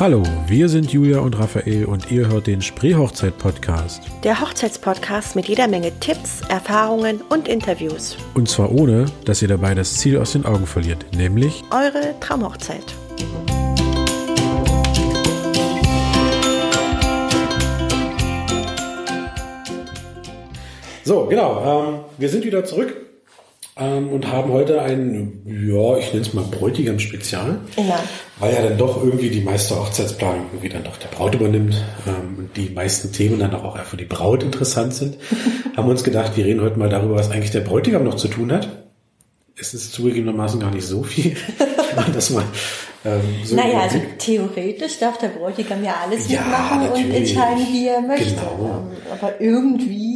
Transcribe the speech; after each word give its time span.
Hallo, 0.00 0.22
wir 0.46 0.68
sind 0.68 0.92
Julia 0.92 1.18
und 1.18 1.36
Raphael 1.36 1.84
und 1.86 2.08
ihr 2.12 2.28
hört 2.28 2.46
den 2.46 2.62
Spreehochzeit-Podcast. 2.62 4.00
Der 4.22 4.40
Hochzeitspodcast 4.40 5.34
mit 5.34 5.48
jeder 5.48 5.66
Menge 5.66 5.90
Tipps, 5.98 6.40
Erfahrungen 6.48 7.20
und 7.30 7.48
Interviews. 7.48 8.16
Und 8.34 8.48
zwar 8.48 8.70
ohne, 8.70 9.06
dass 9.24 9.42
ihr 9.42 9.48
dabei 9.48 9.74
das 9.74 9.94
Ziel 9.94 10.16
aus 10.18 10.34
den 10.34 10.46
Augen 10.46 10.68
verliert, 10.68 11.04
nämlich 11.16 11.64
Eure 11.72 12.14
Traumhochzeit. 12.20 12.84
So, 21.02 21.26
genau. 21.26 21.88
Ähm, 21.88 22.00
wir 22.18 22.28
sind 22.28 22.44
wieder 22.44 22.64
zurück 22.64 23.07
ähm, 23.78 24.08
und 24.08 24.30
haben 24.30 24.52
heute 24.52 24.82
ein, 24.82 25.42
ja, 25.46 25.96
ich 25.96 26.12
nenne 26.12 26.26
es 26.26 26.34
mal 26.34 26.44
Bräutigam-Spezial. 26.44 27.60
Ja. 27.76 28.02
Weil 28.38 28.54
ja 28.54 28.62
dann 28.62 28.78
doch 28.78 29.02
irgendwie 29.02 29.30
die 29.30 29.40
meiste 29.40 29.78
Hochzeitsplanung 29.78 30.46
irgendwie 30.52 30.68
dann 30.68 30.84
doch 30.84 30.96
der 30.96 31.08
Braut 31.08 31.34
übernimmt 31.34 31.74
ähm, 32.06 32.38
und 32.38 32.56
die 32.56 32.70
meisten 32.70 33.12
Themen 33.12 33.38
dann 33.38 33.54
auch 33.54 33.78
für 33.78 33.96
die 33.96 34.04
Braut 34.04 34.42
interessant 34.42 34.94
sind. 34.94 35.18
haben 35.76 35.86
wir 35.86 35.92
uns 35.92 36.04
gedacht, 36.04 36.36
wir 36.36 36.44
reden 36.44 36.60
heute 36.60 36.78
mal 36.78 36.88
darüber, 36.88 37.14
was 37.16 37.30
eigentlich 37.30 37.50
der 37.50 37.60
Bräutigam 37.60 38.04
noch 38.04 38.16
zu 38.16 38.28
tun 38.28 38.52
hat. 38.52 38.68
Es 39.56 39.74
ist 39.74 39.92
zugegebenermaßen 39.92 40.60
gar 40.60 40.70
nicht 40.70 40.86
so 40.86 41.02
viel, 41.02 41.36
dass 42.14 42.30
man 42.30 42.44
ähm, 43.04 43.20
so 43.44 43.56
Naja, 43.56 43.80
also 43.80 44.00
theoretisch 44.18 44.98
darf 44.98 45.18
der 45.18 45.28
Bräutigam 45.28 45.82
ja 45.84 45.96
alles 46.04 46.28
Ja, 46.28 46.40
mitmachen 46.40 46.88
und 46.90 47.14
entscheiden, 47.14 47.66
wie 47.72 47.88
er 47.88 48.00
möchte. 48.00 48.34
Genau. 48.34 48.86
Ähm, 48.90 49.12
Aber 49.12 49.40
irgendwie 49.40 50.07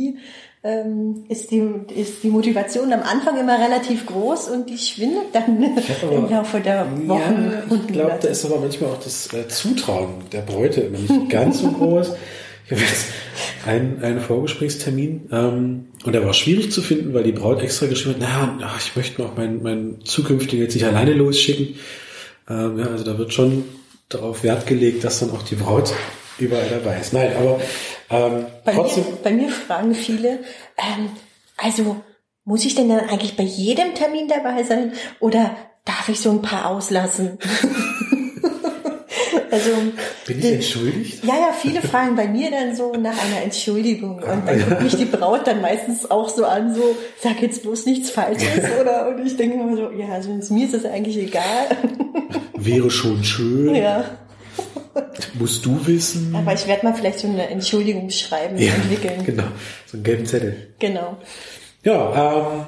ähm, 0.65 1.25
ist, 1.29 1.51
die, 1.51 1.63
ist 1.95 2.23
die 2.23 2.29
Motivation 2.29 2.93
am 2.93 3.03
Anfang 3.03 3.39
immer 3.39 3.59
relativ 3.59 4.07
groß 4.07 4.49
und 4.49 4.71
die 4.71 4.79
schwindet 4.79 5.27
dann 5.33 5.77
aber- 6.03 6.13
im 6.13 6.31
Laufe 6.31 6.61
der 6.61 6.87
Wochen. 7.09 7.53
Ja, 7.69 7.77
ich 7.77 7.87
glaube, 7.93 8.19
da 8.23 8.29
ist 8.29 8.45
aber 8.45 8.61
manchmal 8.61 8.91
auch 8.91 9.03
das 9.03 9.33
äh, 9.33 9.49
Zutrauen 9.49 10.15
der 10.31 10.43
Bräute 10.43 10.83
immer 10.83 10.99
nicht 10.99 11.31
ganz 11.31 11.61
so 11.61 11.69
groß. 11.71 12.13
Ich 12.67 12.71
habe 12.73 12.81
jetzt 12.81 13.07
einen, 13.67 14.03
einen 14.03 14.21
Vorgesprächstermin 14.21 15.29
ähm, 15.33 15.87
und 16.05 16.13
der 16.13 16.25
war 16.25 16.33
schwierig 16.33 16.71
zu 16.71 16.81
finden, 16.81 17.13
weil 17.13 17.25
die 17.25 17.33
Braut 17.33 17.61
extra 17.61 17.87
geschrieben 17.87 18.21
hat, 18.27 18.53
na, 18.61 18.67
ach, 18.69 18.81
ich 18.81 18.95
möchte 18.95 19.21
noch 19.21 19.37
meinen 19.37 19.63
mein 19.65 19.97
zukünftigen 20.05 20.63
jetzt 20.65 20.75
nicht 20.75 20.85
alleine 20.87 21.13
losschicken. 21.13 21.75
Ähm, 22.49 22.79
ja, 22.79 22.87
also 22.87 23.03
da 23.05 23.19
wird 23.19 23.33
schon 23.33 23.65
darauf 24.09 24.45
Wert 24.45 24.67
gelegt, 24.69 25.03
dass 25.03 25.19
dann 25.19 25.31
auch 25.33 25.43
die 25.43 25.57
Braut 25.57 25.93
überall 26.43 26.69
dabei 26.69 26.99
ist. 26.99 27.13
Nein, 27.13 27.33
aber 27.37 27.61
ähm, 28.11 28.47
Bei 28.65 28.75
trotzdem, 28.75 29.05
mir, 29.05 29.17
bei 29.23 29.33
mir 29.33 29.49
fragen 29.49 29.95
viele, 29.95 30.41
ähm, 30.77 31.11
also 31.57 31.97
muss 32.45 32.65
ich 32.65 32.75
denn 32.75 32.89
dann 32.89 33.09
eigentlich 33.09 33.37
bei 33.37 33.45
jedem 33.45 33.95
Termin 33.95 34.29
dabei 34.29 34.63
sein 34.65 34.93
oder 35.21 35.57
darf 35.85 36.09
ich 36.09 36.21
so 36.21 36.31
ein 36.31 36.43
paar 36.43 36.67
auslassen? 36.67 37.39
also 39.51 39.71
bin 40.27 40.39
ich 40.39 40.45
entschuldigt? 40.45 41.25
ja, 41.25 41.35
ja, 41.35 41.53
viele 41.53 41.83
fragen 41.83 42.17
bei 42.17 42.27
mir 42.27 42.51
dann 42.51 42.75
so 42.75 42.93
nach 42.93 43.17
einer 43.25 43.43
Entschuldigung 43.45 44.17
und 44.17 44.47
dann 44.47 44.69
guckt 44.69 44.83
mich 44.83 44.97
die 44.97 45.05
Braut 45.05 45.47
dann 45.47 45.61
meistens 45.61 46.11
auch 46.11 46.29
so 46.29 46.45
an, 46.45 46.75
so 46.75 46.97
sag 47.21 47.41
jetzt 47.43 47.63
bloß 47.63 47.87
nichts 47.87 48.11
Falsches 48.11 48.65
oder 48.81 49.09
und 49.09 49.25
ich 49.25 49.37
denke 49.37 49.61
immer 49.61 49.77
so, 49.77 49.91
ja, 49.93 50.09
also 50.09 50.31
mir 50.31 50.65
ist 50.65 50.75
das 50.75 50.85
eigentlich 50.85 51.19
egal. 51.19 51.77
Wäre 52.55 52.91
schon 52.91 53.23
schön, 53.25 53.75
ja, 53.75 54.05
musst 55.35 55.65
du 55.65 55.87
wissen. 55.87 56.35
aber 56.35 56.55
ich 56.55 56.67
werde 56.67 56.87
mal 56.87 56.95
vielleicht 56.95 57.21
so 57.21 57.29
eine 57.29 57.49
Entschuldigungsschreiben 57.49 58.59
Ja, 58.59 58.75
entwickeln. 58.75 59.23
genau, 59.27 59.45
so 59.87 59.97
einen 59.97 60.05
gelben 60.05 60.27
Zettel. 60.27 60.69
Genau. 60.79 61.17
Ja, 61.85 62.37
ähm, 62.37 62.67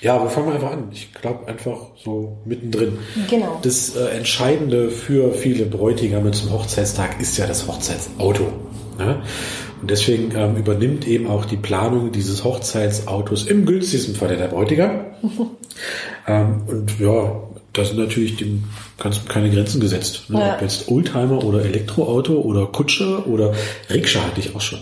ja, 0.00 0.20
wo 0.20 0.28
fangen 0.28 0.48
wir 0.48 0.54
einfach 0.54 0.72
an? 0.72 0.88
Ich 0.92 1.12
glaube 1.14 1.46
einfach 1.46 1.78
so 2.02 2.38
mittendrin. 2.44 2.98
Genau. 3.30 3.60
Das 3.62 3.94
äh, 3.94 4.08
Entscheidende 4.16 4.90
für 4.90 5.32
viele 5.32 5.66
Bräutigame 5.66 6.32
zum 6.32 6.50
Hochzeitstag 6.52 7.20
ist 7.20 7.38
ja 7.38 7.46
das 7.46 7.68
Hochzeitsauto. 7.68 8.52
Ne? 8.98 9.22
Und 9.80 9.90
deswegen 9.90 10.34
ähm, 10.34 10.56
übernimmt 10.56 11.06
eben 11.06 11.28
auch 11.28 11.44
die 11.44 11.56
Planung 11.56 12.10
dieses 12.10 12.42
Hochzeitsautos 12.42 13.46
im 13.46 13.66
günstigsten 13.66 14.16
Falle 14.16 14.36
der 14.36 14.48
Bräutigam. 14.48 15.04
ähm, 16.26 16.62
und 16.66 16.98
ja, 16.98 17.45
da 17.76 17.84
sind 17.84 17.98
natürlich 17.98 18.36
dem 18.36 18.64
Ganzen 18.98 19.28
keine 19.28 19.50
Grenzen 19.50 19.80
gesetzt. 19.80 20.28
Ne? 20.28 20.40
Ja. 20.40 20.54
Ob 20.54 20.62
jetzt 20.62 20.88
Oldtimer 20.88 21.44
oder 21.44 21.64
Elektroauto 21.64 22.34
oder 22.40 22.66
Kutsche 22.66 23.26
oder 23.26 23.52
Rikscha 23.90 24.20
hatte 24.20 24.40
ich 24.40 24.54
auch 24.54 24.60
schon. 24.60 24.80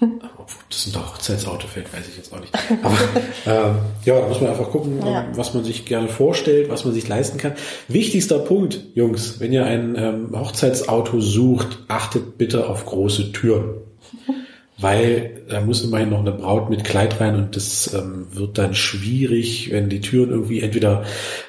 Obwohl 0.00 0.62
das 0.68 0.86
ein 0.86 0.94
Hochzeitsauto 1.00 1.66
fällt, 1.66 1.92
weiß 1.92 2.06
ich 2.08 2.16
jetzt 2.16 2.32
auch 2.32 2.40
nicht. 2.40 2.52
Aber 2.82 2.98
ähm, 3.46 3.76
ja, 4.04 4.20
da 4.20 4.28
muss 4.28 4.40
man 4.40 4.50
einfach 4.50 4.70
gucken, 4.70 4.98
Ja. 5.04 5.26
was 5.34 5.54
man 5.54 5.64
sich 5.64 5.86
gerne 5.86 6.08
vorstellt, 6.08 6.68
was 6.68 6.84
man 6.84 6.92
sich 6.92 7.08
leisten 7.08 7.38
kann. 7.38 7.52
Wichtigster 7.88 8.38
Punkt, 8.40 8.80
Jungs, 8.94 9.40
wenn 9.40 9.52
ihr 9.52 9.64
ein 9.64 9.96
ähm, 9.96 10.38
Hochzeitsauto 10.38 11.20
sucht, 11.20 11.78
achtet 11.88 12.36
bitte 12.36 12.66
auf 12.68 12.84
große 12.86 13.32
Türen. 13.32 13.74
Weil 14.80 15.42
da 15.48 15.60
muss 15.60 15.82
immerhin 15.84 16.10
noch 16.10 16.20
eine 16.20 16.32
Braut 16.32 16.70
mit 16.70 16.84
Kleid 16.84 17.20
rein 17.20 17.34
und 17.36 17.56
das 17.56 17.92
ähm, 17.92 18.26
wird 18.32 18.56
dann 18.56 18.74
schwierig, 18.74 19.70
wenn 19.72 19.88
die 19.88 20.00
Türen 20.00 20.30
irgendwie 20.30 20.60
entweder 20.60 21.04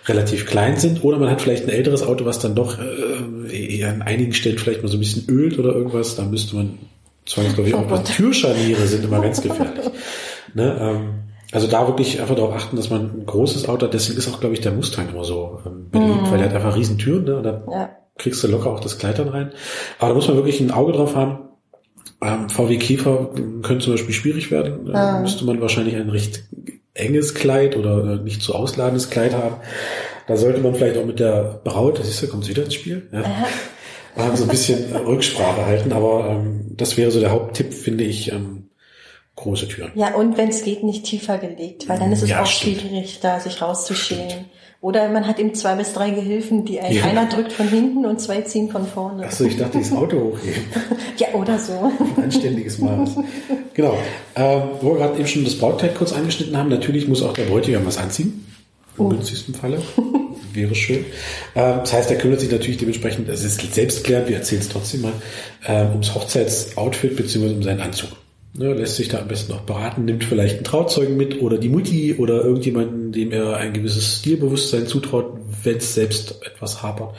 relativ 0.06 0.46
klein 0.46 0.78
sind 0.78 1.03
oder 1.03 1.18
man 1.18 1.30
hat 1.30 1.41
vielleicht 1.41 1.64
ein 1.64 1.70
älteres 1.70 2.03
Auto, 2.03 2.25
was 2.25 2.40
dann 2.40 2.56
doch 2.56 2.78
äh, 2.80 3.78
eher 3.78 3.90
an 3.90 4.02
einigen 4.02 4.34
Stellen 4.34 4.58
vielleicht 4.58 4.81
mal 4.81 4.90
so 4.90 4.97
ein 4.97 5.02
bisschen 5.02 5.30
ölt 5.30 5.58
oder 5.59 5.74
irgendwas. 5.74 6.16
Da 6.16 6.24
müsste 6.24 6.56
man 6.56 6.78
zwangsläufig 7.25 7.74
auch 7.75 7.90
was. 7.90 8.03
Türscharniere 8.16 8.86
sind 8.88 9.06
immer 9.06 9.22
ganz 9.22 9.41
gefährlich. 9.41 9.86
ne, 10.53 10.78
ähm, 10.80 11.09
also 11.52 11.68
da 11.68 11.88
wirklich 11.88 12.20
einfach 12.22 12.36
darauf 12.36 12.53
achten, 12.56 12.75
dass 12.78 12.90
man 12.90 13.02
ein 13.22 13.25
großes 13.25 13.68
Auto 13.68 13.86
hat. 13.86 13.94
Deswegen 13.94 14.18
ist 14.18 14.30
auch, 14.34 14.40
glaube 14.40 14.56
ich, 14.56 14.62
der 14.62 14.72
Mustang 14.72 15.09
immer 15.09 15.24
so 15.24 15.59
ähm, 15.66 15.90
beliebt, 15.91 16.31
weil 16.31 16.38
der 16.38 16.47
hat 16.50 16.56
einfach 16.56 16.75
riesen 16.78 16.97
Türen. 16.97 17.25
Ne? 17.25 17.38
Und 17.38 17.44
da 17.44 17.64
Ja. 17.70 17.90
kriegst 18.18 18.44
du 18.44 18.47
locker 18.47 18.70
auch 18.72 18.80
das 18.80 18.97
Kleid 18.97 19.20
dann 19.20 19.28
rein. 19.28 19.52
Aber 20.00 20.09
da 20.09 20.16
muss 20.16 20.28
man 20.28 20.38
wirklich 20.38 20.59
ein 20.62 20.72
Auge 20.72 20.94
drauf 20.94 21.16
haben. 21.16 21.50
Ähm, 22.24 22.50
VW 22.50 22.78
Käfer 22.78 23.30
könnte 23.64 23.86
zum 23.86 23.94
Beispiel 23.94 24.14
schwierig 24.14 24.52
werden. 24.52 24.86
Da 24.86 25.20
müsste 25.20 25.44
man 25.46 25.59
wahrscheinlich 25.62 25.96
ein 25.96 26.09
recht 26.09 26.44
enges 26.94 27.34
Kleid 27.34 27.76
oder 27.78 28.04
äh, 28.20 28.24
nicht 28.24 28.42
so 28.42 28.54
ausladendes 28.54 29.09
Kleid 29.09 29.34
haben. 29.34 29.56
Da 30.28 30.38
sollte 30.38 30.59
man 30.59 30.76
vielleicht 30.76 30.98
auch 30.98 31.06
mit 31.06 31.20
der 31.20 31.62
Braut, 31.64 32.00
das 32.00 32.08
ist 32.08 32.22
ja, 32.22 32.28
kommt 32.28 32.44
sie 32.46 32.52
wieder 32.52 32.64
ins 32.64 32.76
Spiel, 32.76 33.08
ja, 33.12 33.24
ähm, 34.18 34.36
so 34.36 34.44
ein 34.44 34.50
bisschen 34.50 34.96
Rücksprache 35.06 35.66
halten. 35.66 35.92
Aber 35.94 36.28
ähm, 36.30 36.66
das 36.78 36.98
wäre 36.98 37.12
so 37.12 37.20
der 37.20 37.32
Haupttipp, 37.32 37.74
finde 37.74 38.04
ich, 38.04 38.32
ähm, 38.32 38.70
große 39.36 39.68
Türen. 39.68 39.92
Ja, 39.96 40.14
und 40.16 40.38
wenn 40.38 40.50
es 40.50 40.64
geht, 40.64 40.84
nicht 40.84 41.06
tiefer 41.06 41.38
gelegt, 41.40 41.90
weil 41.90 41.98
dann 41.98 42.12
ist 42.12 42.22
es 42.22 42.30
Ja, 42.30 42.42
auch 42.44 42.46
stimmt. 42.46 42.82
schwierig, 42.82 43.20
da 43.22 43.40
sich 43.40 43.62
rauszuschälen. 43.62 44.46
Oder 44.81 45.09
man 45.09 45.28
hat 45.28 45.38
eben 45.40 45.53
zwei 45.53 45.75
bis 45.75 45.94
drei 45.94 46.09
Gehilfen, 46.09 46.66
die 46.66 46.80
ein, 46.80 46.92
Ja. 46.92 47.03
einer 47.03 47.28
drückt 47.28 47.52
von 47.53 47.68
hinten 47.68 48.03
und 48.03 48.19
zwei 48.19 48.42
ziehen 48.42 48.69
von 48.72 48.88
vorne. 48.88 49.25
Achso, 49.25 49.44
ich 49.44 49.56
dachte, 49.56 49.78
das 49.78 49.92
Auto 49.92 50.18
hochheben. 50.18 50.64
Ja, 51.18 51.28
oder 51.36 51.59
so. 51.59 51.92
anständiges 52.19 52.80
Maß. 52.80 53.12
Genau. 53.75 53.96
Ähm, 54.36 54.62
wo 54.81 54.94
wir 54.94 54.97
gerade 55.02 55.20
eben 55.20 55.28
schon 55.28 55.44
das 55.44 55.56
Brautkleid 55.56 55.94
kurz 55.96 56.14
angeschnitten 56.14 56.58
haben, 56.58 56.70
natürlich 56.70 57.08
muss 57.08 57.22
auch 57.22 57.34
der 57.34 57.44
Bräutigam 57.44 57.86
was 57.86 57.97
anziehen. 58.00 58.44
Im 58.97 59.09
günstigsten 59.09 59.53
Falle. 59.53 59.78
Wäre 60.53 60.74
schön. 60.74 61.06
Ähm, 61.56 61.75
das 61.81 61.94
heißt, 61.94 62.09
er 62.09 62.18
kümmert 62.18 62.40
sich 62.40 62.52
natürlich 62.52 62.78
dementsprechend, 62.78 63.30
es 63.30 63.44
ist 63.44 63.62
selbstklärend, 63.74 64.30
wir 64.30 64.38
erzählen 64.38 64.62
es 64.62 64.70
trotzdem 64.70 65.02
mal, 65.02 65.14
ähm, 65.68 65.91
ums 65.91 66.16
Hochzeitsoutfit 66.16 67.16
bzw. 67.16 67.53
um 67.53 67.62
seinen 67.64 67.81
Anzug. 67.81 68.09
Ne, 68.54 68.74
lässt 68.74 68.98
sich 68.98 69.08
da 69.08 69.20
am 69.20 69.30
besten 69.30 69.54
auch 69.54 69.62
beraten, 69.62 70.04
nimmt 70.04 70.26
vielleicht 70.26 70.56
einen 70.56 70.64
Trauzeugen 70.66 71.16
mit 71.16 71.42
oder 71.42 71.58
die 71.58 71.70
Mutti 71.70 72.16
oder 72.16 72.44
irgendjemanden, 72.44 73.14
dem 73.14 73.32
er 73.32 73.56
ein 73.56 73.72
gewisses 73.72 74.18
Stilbewusstsein 74.20 74.88
zutraut, 74.88 75.38
wenn 75.64 75.78
es 75.78 75.94
selbst 75.94 76.42
etwas 76.46 76.84
hapert. 76.84 77.16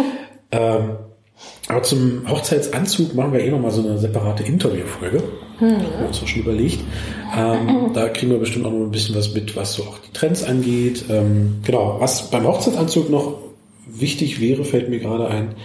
ähm, 0.52 0.90
aber 1.68 1.82
zum 1.82 2.28
Hochzeitsanzug 2.28 3.14
machen 3.14 3.32
wir 3.32 3.40
eh 3.40 3.50
nochmal 3.50 3.72
so 3.72 3.82
eine 3.82 3.98
separate 3.98 4.44
Interviewfolge. 4.44 5.22
Haben 5.58 5.80
wir 5.98 6.06
uns 6.06 6.22
auch 6.22 6.28
schon 6.28 6.42
überlegt. 6.42 6.78
Ähm, 7.36 7.90
da 7.94 8.08
kriegen 8.08 8.30
wir 8.30 8.38
bestimmt 8.38 8.66
auch 8.66 8.70
noch 8.70 8.84
ein 8.84 8.92
bisschen 8.92 9.16
was 9.16 9.34
mit, 9.34 9.56
was 9.56 9.74
so 9.74 9.82
auch 9.82 9.98
die 9.98 10.12
Trends 10.12 10.44
angeht. 10.44 11.04
Ähm, 11.10 11.56
genau, 11.64 11.96
was 11.98 12.30
beim 12.30 12.46
Hochzeitsanzug 12.46 13.10
noch 13.10 13.38
wichtig 13.86 14.40
wäre, 14.40 14.64
fällt 14.64 14.88
mir 14.88 15.00
gerade 15.00 15.26
ein, 15.26 15.56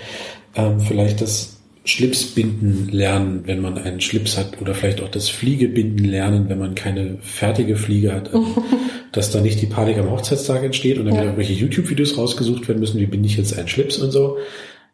ähm, 0.55 0.79
vielleicht 0.79 1.21
das 1.21 1.60
Schlipsbinden 1.83 2.89
lernen, 2.89 3.41
wenn 3.45 3.61
man 3.61 3.77
einen 3.77 4.01
Schlips 4.01 4.37
hat 4.37 4.61
oder 4.61 4.75
vielleicht 4.75 5.01
auch 5.01 5.09
das 5.09 5.29
Fliegebinden 5.29 6.05
lernen, 6.05 6.47
wenn 6.47 6.59
man 6.59 6.75
keine 6.75 7.17
fertige 7.21 7.75
Fliege 7.75 8.13
hat, 8.13 8.31
ähm, 8.33 8.55
dass 9.11 9.31
da 9.31 9.41
nicht 9.41 9.61
die 9.61 9.65
Panik 9.65 9.97
am 9.97 10.11
Hochzeitstag 10.11 10.63
entsteht 10.63 10.99
und 10.99 11.05
dann 11.05 11.15
wieder 11.15 11.23
irgendwelche 11.25 11.53
YouTube-Videos 11.53 12.17
rausgesucht 12.17 12.67
werden 12.67 12.79
müssen, 12.79 12.99
wie 12.99 13.07
binde 13.07 13.27
ich 13.27 13.37
jetzt 13.37 13.57
einen 13.57 13.67
Schlips 13.67 13.97
und 13.97 14.11
so. 14.11 14.37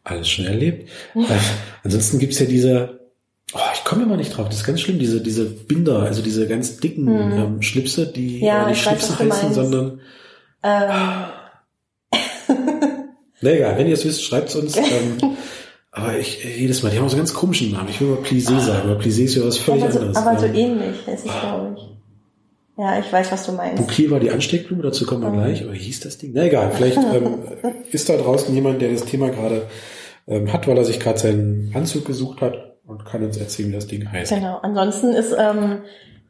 Alles 0.04 0.30
schon 0.30 0.46
erlebt. 0.46 0.90
Äh, 1.16 1.24
ansonsten 1.84 2.20
gibt's 2.20 2.40
ja 2.40 2.46
diese, 2.46 3.02
oh, 3.54 3.60
ich 3.74 3.84
komme 3.84 4.04
immer 4.04 4.16
nicht 4.16 4.36
drauf, 4.36 4.48
das 4.48 4.60
ist 4.60 4.66
ganz 4.66 4.80
schlimm, 4.80 5.00
diese, 5.00 5.22
diese 5.22 5.46
Binder, 5.46 6.04
also 6.04 6.22
diese 6.22 6.48
ganz 6.48 6.78
dicken 6.78 7.08
ähm, 7.10 7.62
Schlipse, 7.62 8.08
die 8.08 8.40
Ja, 8.40 8.68
nicht 8.70 8.80
ich 8.80 8.86
weiß, 8.86 9.06
Schlipse 9.08 9.24
du 9.24 9.34
heißen, 9.34 9.54
sondern 9.54 10.00
Ähm, 10.64 10.90
Na 13.42 13.52
egal, 13.52 13.78
wenn 13.78 13.88
ihr 13.88 13.94
es 13.94 14.06
wisst, 14.06 14.24
schreibt's 14.24 14.56
uns. 14.56 14.78
Ähm, 14.78 15.38
aber 15.92 16.18
ich 16.18 16.46
äh, 16.46 16.60
jedes 16.60 16.84
Mal, 16.84 16.90
die 16.90 16.98
haben 16.98 17.06
auch 17.06 17.10
so 17.10 17.18
ganz 17.18 17.34
komischen 17.34 17.72
Namen. 17.72 17.90
Ich 17.90 18.02
will 18.02 18.10
mal 18.10 18.20
Plissé 18.20 18.60
sagen, 18.60 18.90
aber 18.90 19.00
Plissé 19.00 19.24
ist 19.24 19.36
ja 19.36 19.46
was 19.46 19.58
völlig 19.58 19.84
aber 19.84 19.92
so, 19.92 20.00
anderes. 20.00 20.18
aber 20.18 20.40
so 20.40 20.46
ähnlich 20.46 21.08
ist 21.08 21.26
es, 21.26 21.32
glaube 21.32 21.76
ich. 21.78 21.84
Ja, 22.78 23.00
ich 23.00 23.12
weiß, 23.12 23.32
was 23.32 23.46
du 23.46 23.54
meinst. 23.54 23.78
Bouquet 23.78 24.12
war 24.12 24.20
die 24.20 24.30
Ansteckblume, 24.30 24.84
dazu 24.84 25.06
kommen 25.08 25.24
wir 25.24 25.32
gleich. 25.32 25.66
Oder 25.66 25.74
hieß 25.74 26.02
das 26.02 26.20
Ding? 26.20 26.32
Na 26.36 26.44
egal, 26.44 26.72
vielleicht 26.72 26.98
ähm, 27.14 27.40
ist 27.92 28.08
da 28.08 28.18
draußen 28.18 28.54
jemand, 28.54 28.82
der 28.82 28.92
das 28.92 29.06
Thema 29.06 29.30
gerade 29.30 29.64
ähm, 30.28 30.54
hat, 30.54 30.68
weil 30.68 30.78
er 30.78 30.86
sich 30.86 31.00
gerade 31.00 31.18
seinen 31.18 31.72
Anzug 31.74 32.06
gesucht 32.06 32.42
hat 32.42 32.76
und 32.86 33.04
kann 33.04 33.24
uns 33.24 33.38
erzählen, 33.38 33.70
wie 33.70 33.76
das 33.76 33.88
Ding 33.88 34.12
heißt. 34.12 34.32
Genau. 34.32 34.60
Ansonsten 34.62 35.14
ist 35.14 35.36
ähm, 35.38 35.80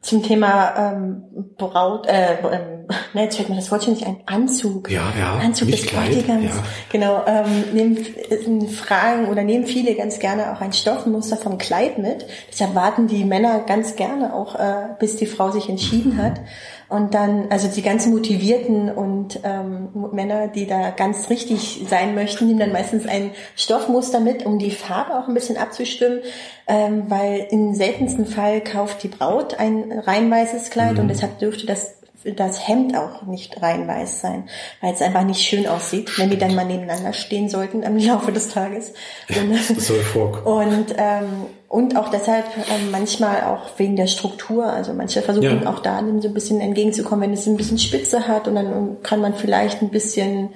zum 0.00 0.22
Thema 0.22 0.74
ähm, 0.76 1.22
Braut, 1.58 2.06
äh, 2.06 2.34
ähm, 2.34 2.86
ne, 3.14 3.24
jetzt 3.24 3.36
fällt 3.36 3.48
mir 3.48 3.56
das 3.56 3.70
Wort 3.70 3.84
schon 3.84 3.94
nicht 3.94 4.06
ein, 4.06 4.18
Anzug. 4.26 4.90
Ja, 4.90 5.12
ja. 5.18 5.34
Anzug 5.38 5.68
nicht 5.68 5.84
des 5.84 5.92
Bräutigams. 5.92 6.44
ja. 6.44 6.62
Genau, 6.90 7.24
ähm, 7.26 7.64
nehmen 7.72 7.96
äh, 7.96 8.68
fragen 8.68 9.26
oder 9.28 9.42
nehmen 9.42 9.66
viele 9.66 9.94
ganz 9.94 10.18
gerne 10.18 10.52
auch 10.52 10.60
ein 10.60 10.72
Stoffmuster 10.72 11.36
vom 11.36 11.58
Kleid 11.58 11.98
mit. 11.98 12.26
Deshalb 12.50 12.74
warten 12.74 13.08
die 13.08 13.24
Männer 13.24 13.60
ganz 13.66 13.96
gerne 13.96 14.34
auch, 14.34 14.54
äh, 14.54 14.88
bis 14.98 15.16
die 15.16 15.26
Frau 15.26 15.50
sich 15.50 15.68
entschieden 15.68 16.14
Mhm. 16.16 16.22
hat. 16.22 16.40
Und 16.88 17.12
dann, 17.12 17.48
also 17.50 17.68
die 17.68 17.82
ganz 17.82 18.06
motivierten 18.06 18.90
und 18.90 19.40
ähm, 19.44 19.88
Männer, 20.12 20.48
die 20.48 20.66
da 20.66 20.90
ganz 20.90 21.28
richtig 21.28 21.84
sein 21.86 22.14
möchten, 22.14 22.46
nehmen 22.46 22.60
dann 22.60 22.72
meistens 22.72 23.06
ein 23.06 23.32
Stoffmuster 23.56 24.20
mit, 24.20 24.46
um 24.46 24.58
die 24.58 24.70
Farbe 24.70 25.18
auch 25.18 25.28
ein 25.28 25.34
bisschen 25.34 25.58
abzustimmen, 25.58 26.20
ähm, 26.66 27.04
weil 27.08 27.46
im 27.50 27.74
seltensten 27.74 28.24
Fall 28.24 28.62
kauft 28.62 29.02
die 29.02 29.08
Braut 29.08 29.58
ein 29.58 29.92
rein 29.92 30.30
weißes 30.30 30.70
Kleid 30.70 30.94
Mhm. 30.94 31.00
und 31.00 31.08
deshalb 31.08 31.38
dürfte 31.38 31.66
das 31.66 31.97
das 32.24 32.66
Hemd 32.66 32.96
auch 32.96 33.22
nicht 33.22 33.62
rein 33.62 33.86
weiß 33.86 34.20
sein, 34.20 34.48
weil 34.80 34.92
es 34.92 35.02
einfach 35.02 35.24
nicht 35.24 35.40
schön 35.40 35.66
aussieht, 35.66 36.18
wenn 36.18 36.30
die 36.30 36.38
dann 36.38 36.54
mal 36.54 36.64
nebeneinander 36.64 37.12
stehen 37.12 37.48
sollten 37.48 37.82
im 37.82 37.96
Laufe 38.06 38.32
des 38.32 38.48
Tages. 38.48 38.92
Und, 39.28 39.80
vorkommen. 40.02 40.74
und, 40.74 40.94
ähm, 40.98 41.46
und 41.68 41.96
auch 41.96 42.08
deshalb 42.08 42.44
ähm, 42.56 42.90
manchmal 42.90 43.44
auch 43.44 43.78
wegen 43.78 43.96
der 43.96 44.06
Struktur. 44.08 44.66
Also 44.66 44.92
manche 44.94 45.22
versuchen 45.22 45.62
Ja. 45.62 45.70
auch 45.70 45.78
da 45.80 46.00
dem 46.00 46.20
so 46.20 46.28
ein 46.28 46.34
bisschen 46.34 46.60
entgegenzukommen, 46.60 47.22
wenn 47.22 47.32
es 47.32 47.46
ein 47.46 47.56
bisschen 47.56 47.78
Spitze 47.78 48.26
hat 48.26 48.48
und 48.48 48.56
dann 48.56 48.96
kann 49.02 49.20
man 49.20 49.34
vielleicht 49.34 49.82
ein 49.82 49.90
bisschen 49.90 50.50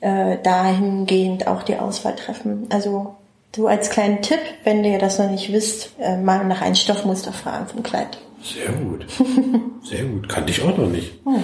äh, 0.00 0.38
dahingehend 0.42 1.46
auch 1.46 1.62
die 1.62 1.76
Auswahl 1.76 2.16
treffen. 2.16 2.66
Also 2.70 3.14
so 3.54 3.66
als 3.66 3.90
kleinen 3.90 4.22
Tipp, 4.22 4.40
wenn 4.64 4.84
ihr 4.84 4.98
das 4.98 5.18
noch 5.18 5.30
nicht 5.30 5.52
wisst, 5.52 5.90
äh, 6.00 6.16
mal 6.16 6.44
nach 6.44 6.62
einem 6.62 6.74
Stoffmuster 6.74 7.32
fragen 7.32 7.66
vom 7.66 7.82
Kleid. 7.82 8.18
Sehr 8.42 8.72
gut. 8.72 9.06
Sehr 9.84 10.04
gut. 10.04 10.28
Kannte 10.28 10.50
ich 10.50 10.62
auch 10.62 10.76
noch 10.76 10.88
nicht. 10.88 11.12
Hm. 11.24 11.42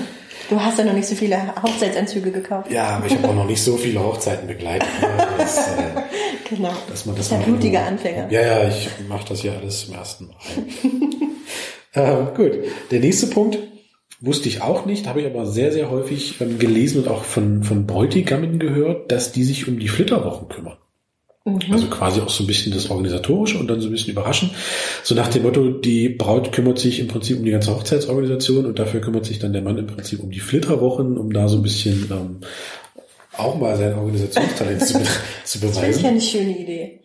Du 0.48 0.60
hast 0.60 0.78
ja 0.78 0.84
noch 0.84 0.92
nicht 0.92 1.08
so 1.08 1.14
viele 1.16 1.38
Hochzeitsanzüge 1.60 2.30
gekauft. 2.30 2.70
Ja, 2.70 2.84
aber 2.96 3.06
ich 3.06 3.14
habe 3.16 3.28
auch 3.28 3.34
noch 3.34 3.46
nicht 3.46 3.60
so 3.62 3.76
viele 3.76 4.00
Hochzeiten 4.02 4.46
begleitet. 4.46 4.88
Das, 5.38 5.58
äh, 5.76 5.82
Genau. 6.48 6.72
dass 6.88 7.04
man 7.06 7.16
das 7.16 7.28
der 7.30 7.38
mal- 7.38 7.44
blutige 7.46 7.80
Anfänger. 7.80 8.30
Ja, 8.30 8.40
ja, 8.40 8.68
ich 8.68 8.88
mache 9.08 9.28
das 9.28 9.42
ja 9.42 9.54
alles 9.56 9.86
zum 9.86 9.94
ersten 9.96 10.28
Mal. 10.28 10.36
ähm, 11.94 12.28
gut, 12.36 12.52
der 12.92 13.00
nächste 13.00 13.26
Punkt 13.26 13.58
wusste 14.20 14.48
ich 14.48 14.62
auch 14.62 14.86
nicht, 14.86 15.08
habe 15.08 15.20
ich 15.22 15.26
aber 15.26 15.46
sehr, 15.46 15.72
sehr 15.72 15.90
häufig 15.90 16.40
ähm, 16.40 16.58
gelesen 16.60 17.02
und 17.02 17.08
auch 17.08 17.24
von, 17.24 17.64
von 17.64 17.86
Bräutigammen 17.86 18.58
gehört, 18.60 19.10
dass 19.10 19.32
die 19.32 19.42
sich 19.42 19.66
um 19.66 19.78
die 19.80 19.88
Flitterwochen 19.88 20.48
kümmern. 20.48 20.76
Also 21.70 21.86
quasi 21.86 22.20
auch 22.20 22.28
so 22.28 22.42
ein 22.42 22.48
bisschen 22.48 22.72
das 22.72 22.90
Organisatorische 22.90 23.58
und 23.58 23.68
dann 23.68 23.80
so 23.80 23.88
ein 23.88 23.92
bisschen 23.92 24.12
überraschen. 24.12 24.50
So 25.04 25.14
nach 25.14 25.28
dem 25.28 25.44
Motto, 25.44 25.70
die 25.70 26.08
Braut 26.08 26.50
kümmert 26.50 26.78
sich 26.80 26.98
im 26.98 27.06
Prinzip 27.06 27.38
um 27.38 27.44
die 27.44 27.52
ganze 27.52 27.72
Hochzeitsorganisation 27.72 28.66
und 28.66 28.78
dafür 28.80 29.00
kümmert 29.00 29.26
sich 29.26 29.38
dann 29.38 29.52
der 29.52 29.62
Mann 29.62 29.78
im 29.78 29.86
Prinzip 29.86 30.20
um 30.20 30.30
die 30.30 30.40
Flitterwochen, 30.40 31.16
um 31.16 31.32
da 31.32 31.46
so 31.46 31.56
ein 31.58 31.62
bisschen 31.62 32.08
ähm, 32.10 32.40
auch 33.36 33.56
mal 33.58 33.76
sein 33.76 33.94
Organisationstalent 33.94 34.84
zu, 34.84 34.94
zu 35.44 35.60
Das 35.60 35.60
finde 35.60 35.66
ich 35.68 35.76
beweisen. 35.76 36.02
ja 36.04 36.10
eine 36.10 36.20
schöne 36.20 36.58
Idee. 36.58 37.00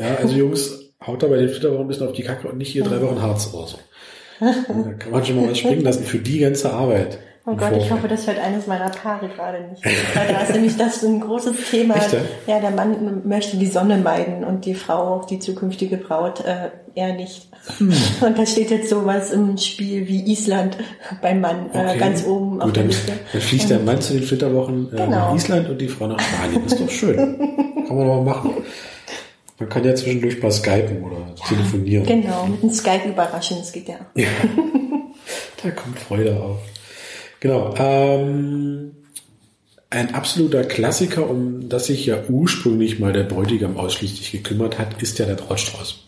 Ja, 0.00 0.16
also 0.16 0.34
Jungs, 0.34 0.92
haut 1.06 1.22
da 1.22 1.28
bei 1.28 1.36
den 1.36 1.48
Flitterwochen 1.48 1.84
ein 1.84 1.88
bisschen 1.88 2.08
auf 2.08 2.12
die 2.12 2.22
Kacke 2.22 2.48
und 2.48 2.58
nicht 2.58 2.72
hier 2.72 2.82
drei 2.82 3.00
Wochen 3.00 3.22
Harz 3.22 3.50
oder 3.52 3.68
so. 3.68 3.78
Da 4.40 4.92
kann 4.98 5.12
man 5.12 5.24
schon 5.24 5.36
mal 5.36 5.50
was 5.50 5.58
springen 5.58 5.82
lassen 5.82 6.04
für 6.04 6.18
die 6.18 6.40
ganze 6.40 6.72
Arbeit. 6.72 7.18
Oh 7.48 7.54
Gott, 7.54 7.76
ich 7.76 7.88
hört 7.88 8.04
eines 8.04 8.26
hört 8.26 8.38
eines 8.40 8.66
meiner 8.66 8.88
Paare 8.90 9.28
gerade 9.28 9.68
nicht. 9.68 9.84
Weil 9.84 10.28
da 10.28 10.40
ist 10.40 10.52
nämlich 10.52 10.76
das 10.76 11.04
ein 11.04 11.20
großes 11.20 11.70
Thema. 11.70 11.94
Echt, 11.94 12.12
ja? 12.12 12.20
ja, 12.48 12.60
der 12.60 12.72
Mann 12.72 13.22
möchte 13.24 13.56
die 13.56 13.68
Sonne 13.68 13.98
meiden 13.98 14.42
und 14.42 14.64
die 14.64 14.74
Frau, 14.74 15.24
die 15.30 15.38
zukünftige 15.38 15.96
Braut, 15.96 16.44
äh, 16.44 16.70
eher 16.96 17.14
nicht. 17.14 17.48
Hm. 17.78 17.92
Und 18.22 18.36
da 18.36 18.44
steht 18.44 18.70
jetzt 18.72 18.88
sowas 18.90 19.30
im 19.30 19.56
Spiel 19.58 20.08
wie 20.08 20.28
Island 20.32 20.76
beim 21.22 21.40
Mann 21.40 21.70
äh, 21.72 21.86
Okay. 21.86 21.98
ganz 21.98 22.24
oben 22.26 22.60
auf 22.60 22.66
Gut, 22.66 22.76
der 22.76 22.82
dann, 22.82 22.90
Liste. 22.90 23.12
dann 23.32 23.40
fliegt 23.40 23.70
der 23.70 23.78
Mann 23.78 24.00
zu 24.00 24.14
den 24.14 24.22
Flitterwochen 24.24 24.88
äh, 24.92 24.96
Genau. 24.96 25.08
nach 25.10 25.34
Island 25.36 25.68
und 25.68 25.80
die 25.80 25.88
Frau 25.88 26.08
nach 26.08 26.18
Spanien. 26.18 26.66
Ist 26.66 26.80
doch 26.80 26.90
schön. 26.90 27.16
kann 27.86 27.96
man 27.96 28.06
doch 28.08 28.14
mal 28.16 28.24
machen. 28.24 28.50
Man 29.60 29.68
kann 29.68 29.84
ja 29.84 29.94
zwischendurch 29.94 30.42
mal 30.42 30.50
skypen 30.50 31.04
oder 31.04 31.16
telefonieren. 31.48 32.04
Genau, 32.06 32.46
mit 32.46 32.62
einem 32.62 32.72
Skype 32.72 33.08
überraschen, 33.08 33.58
das 33.60 33.72
geht 33.72 33.88
ja. 33.88 33.96
Ja. 34.14 34.26
da 35.62 35.70
kommt 35.70 35.98
Freude 36.00 36.36
auf. 36.42 36.58
Genau. 37.46 37.72
Ähm, 37.78 38.90
ein 39.88 40.14
absoluter 40.14 40.64
Klassiker, 40.64 41.30
um 41.30 41.68
das 41.68 41.86
sich 41.86 42.04
ja 42.04 42.16
ursprünglich 42.28 42.98
mal 42.98 43.12
der 43.12 43.22
Bräutigam 43.22 43.76
ausschließlich 43.76 44.32
gekümmert 44.32 44.80
hat, 44.80 45.00
ist 45.00 45.20
ja 45.20 45.26
der 45.26 45.34
Brautstrauß. 45.34 46.06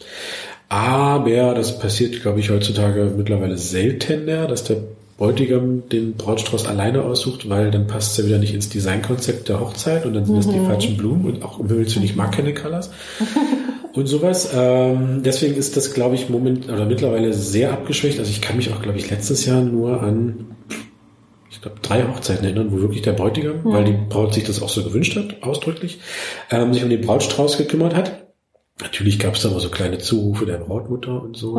Aber 0.68 1.54
das 1.54 1.78
passiert, 1.78 2.20
glaube 2.22 2.40
ich, 2.40 2.50
heutzutage 2.50 3.12
mittlerweile 3.16 3.56
seltener, 3.56 4.48
dass 4.48 4.64
der 4.64 4.78
Bräutigam 5.16 5.88
den 5.88 6.14
Brautstrauß 6.14 6.66
alleine 6.66 7.04
aussucht, 7.04 7.48
weil 7.48 7.70
dann 7.70 7.86
passt 7.86 8.12
es 8.12 8.18
ja 8.18 8.26
wieder 8.26 8.38
nicht 8.38 8.54
ins 8.54 8.68
Designkonzept 8.68 9.48
der 9.48 9.60
Hochzeit 9.60 10.06
und 10.06 10.14
dann 10.14 10.24
sind 10.24 10.38
das 10.38 10.48
die 10.48 10.58
falschen 10.58 10.96
Blumen 10.96 11.24
und 11.24 11.44
auch 11.44 11.60
im 11.60 11.68
Himmel 11.68 11.86
ich 11.86 12.16
mag 12.16 12.32
keine 12.32 12.52
Colors 12.52 12.90
und 13.92 14.06
sowas. 14.06 14.50
Ähm, 14.52 15.22
deswegen 15.24 15.54
ist 15.54 15.76
das, 15.76 15.94
glaube 15.94 16.16
ich, 16.16 16.28
moment 16.28 16.68
oder 16.68 16.84
mittlerweile 16.84 17.32
sehr 17.32 17.72
abgeschwächt. 17.72 18.18
Also 18.18 18.28
ich 18.28 18.40
kann 18.40 18.56
mich 18.56 18.72
auch, 18.72 18.82
glaube 18.82 18.98
ich, 18.98 19.08
letztes 19.08 19.46
Jahr 19.46 19.62
nur 19.62 20.02
an, 20.02 20.57
ich 21.58 21.62
glaube, 21.62 21.80
drei 21.82 22.04
Hochzeiten 22.04 22.44
erinnern, 22.44 22.70
wo 22.70 22.80
wirklich 22.80 23.02
der 23.02 23.14
Bräutigam, 23.14 23.64
weil 23.64 23.82
die 23.82 23.98
Braut 24.08 24.32
sich 24.32 24.44
das 24.44 24.62
auch 24.62 24.68
so 24.68 24.84
gewünscht 24.84 25.16
hat, 25.16 25.42
ausdrücklich, 25.42 25.98
ähm, 26.52 26.72
sich 26.72 26.84
um 26.84 26.88
den 26.88 27.00
Brautstrauß 27.00 27.58
gekümmert 27.58 27.96
hat. 27.96 28.28
Natürlich 28.80 29.18
gab 29.18 29.34
es 29.34 29.42
da 29.42 29.50
mal 29.50 29.58
so 29.58 29.70
kleine 29.70 29.98
Zurufe 29.98 30.46
der 30.46 30.58
Brautmutter 30.58 31.20
und 31.20 31.36
so. 31.36 31.56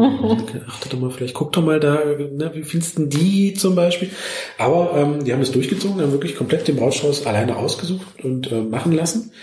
Achtet 0.70 0.94
doch 0.94 1.00
mal, 1.00 1.12
vielleicht 1.12 1.34
guckt 1.34 1.58
doch 1.58 1.66
mal 1.66 1.82
da, 1.82 1.96
ne, 1.96 2.52
wie 2.54 2.64
findest 2.64 2.98
denn 2.98 3.10
die 3.10 3.54
zum 3.56 3.76
Beispiel? 3.76 4.10
Aber 4.58 4.96
ähm, 4.96 5.26
die 5.26 5.34
haben 5.34 5.42
das 5.42 5.52
durchgezogen, 5.52 6.02
haben 6.02 6.14
wirklich 6.14 6.38
komplett 6.38 6.70
den 6.70 6.78
Brautstrauß 6.78 7.26
alleine 7.26 7.58
ausgesucht 7.58 8.24
und 8.24 8.50
äh, 8.54 8.62
machen 8.62 8.94
lassen. 8.94 9.34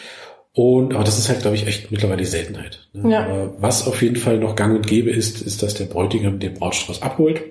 Und 0.55 0.95
aber 0.95 1.05
das 1.05 1.19
ist 1.19 1.29
halt, 1.29 1.43
glaube 1.43 1.57
ich, 1.57 1.67
echt 1.67 1.91
mittlerweile 1.91 2.23
die 2.23 2.25
Seltenheit. 2.25 2.89
Ne? 2.95 3.13
Ja. 3.13 3.27
Aber 3.27 3.57
was 3.59 3.87
auf 3.87 4.01
jeden 4.01 4.17
Fall 4.17 4.39
noch 4.39 4.57
gang 4.57 4.75
und 4.75 4.87
gäbe 4.87 5.11
ist, 5.11 5.43
ist, 5.43 5.63
dass 5.63 5.75
der 5.75 5.85
Bräutigam 5.85 6.39
den 6.39 6.55
Brautstrauß 6.55 7.03
abholt, 7.03 7.43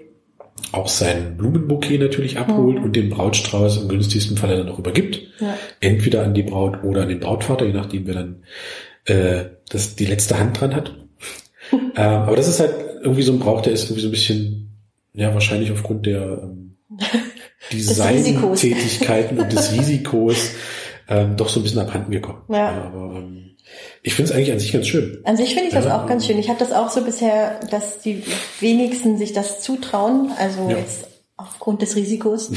auch 0.71 0.88
sein 0.88 1.38
Blumenbouquet 1.38 1.97
natürlich 1.97 2.38
abholt 2.38 2.77
und 2.77 2.95
den 2.95 3.09
Brautstrauß 3.09 3.77
im 3.81 3.89
günstigsten 3.89 4.38
Falle 4.38 4.57
dann 4.57 4.67
noch 4.67 4.79
übergibt. 4.79 5.22
Ja. 5.39 5.57
Entweder 5.79 6.24
an 6.24 6.34
die 6.34 6.43
Braut 6.43 6.84
oder 6.84 7.03
an 7.03 7.10
den 7.10 7.19
Brautvater, 7.19 7.65
je 7.65 7.74
nachdem, 7.74 8.07
wer 8.07 8.13
dann 8.13 8.43
äh, 9.05 9.45
das 9.69 9.95
die 9.95 10.05
letzte 10.05 10.39
Hand 10.39 10.60
dran 10.60 10.75
hat. 10.75 10.95
ähm, 11.72 11.89
aber 11.95 12.36
das 12.36 12.48
ist 12.48 12.60
halt 12.60 12.74
irgendwie 13.01 13.24
so 13.24 13.34
ein 13.34 13.39
Brauch, 13.39 13.62
der 13.62 13.74
ist 13.74 13.86
irgendwie 13.86 14.01
so 14.01 14.07
ein 14.07 14.12
bisschen, 14.12 14.72
ja, 15.13 15.34
wahrscheinlich 15.34 15.72
aufgrund 15.72 16.05
der 16.05 16.41
ähm. 16.43 16.77
Designtätigkeiten 17.72 19.39
und 19.39 19.51
des 19.51 19.72
Risikos 19.77 20.51
ähm, 21.07 21.36
doch 21.36 21.50
so 21.50 21.60
ein 21.60 21.63
bisschen 21.63 21.79
abhanden 21.79 22.12
gekommen. 22.12 22.43
Ja. 22.50 22.69
aber 22.69 23.15
ähm, 23.17 23.54
ich 24.03 24.13
finde 24.15 24.31
es 24.31 24.36
eigentlich 24.38 24.51
an 24.51 24.60
sich 24.60 24.72
ganz 24.74 24.88
schön. 24.88 25.19
An 25.24 25.38
sich 25.38 25.53
finde 25.53 25.69
ich 25.69 25.74
das 25.74 25.86
Ja. 25.86 26.01
auch 26.01 26.07
ganz 26.07 26.25
schön. 26.25 26.38
Ich 26.39 26.50
habe 26.50 26.60
das 26.60 26.72
auch 26.72 26.89
so 26.89 27.01
bisher, 27.03 27.60
dass 27.72 28.00
die 28.00 28.24
wenigsten 28.60 29.17
sich 29.17 29.34
das 29.34 29.62
zutrauen, 29.62 30.31
also 30.38 30.69
Ja. 30.69 30.77
jetzt 30.77 31.07
aufgrund 31.38 31.81
des 31.81 31.95
Risikos. 31.98 32.51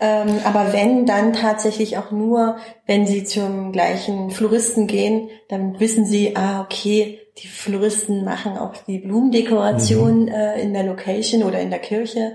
Ähm, 0.00 0.28
aber 0.44 0.72
wenn, 0.72 1.06
dann 1.06 1.32
tatsächlich 1.34 1.98
auch 1.98 2.10
nur, 2.10 2.56
wenn 2.86 3.06
sie 3.06 3.22
zum 3.24 3.70
gleichen 3.70 4.30
Floristen 4.32 4.86
gehen, 4.88 5.28
dann 5.48 5.78
wissen 5.78 6.04
sie, 6.04 6.34
ah, 6.34 6.60
okay, 6.62 7.20
die 7.38 7.46
Floristen 7.46 8.24
machen 8.24 8.58
auch 8.58 8.72
die 8.88 8.98
Blumendekoration 8.98 10.28
äh, 10.28 10.60
in 10.60 10.72
der 10.72 10.84
Location 10.84 11.42
oder 11.44 11.60
in 11.60 11.70
der 11.70 11.78
Kirche. 11.78 12.34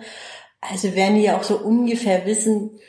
Also 0.62 0.95
werden 0.95 1.15
die 1.15 1.24
ja 1.24 1.38
auch 1.38 1.43
so 1.43 1.57
ungefähr 1.57 2.25
wissen, 2.25 2.79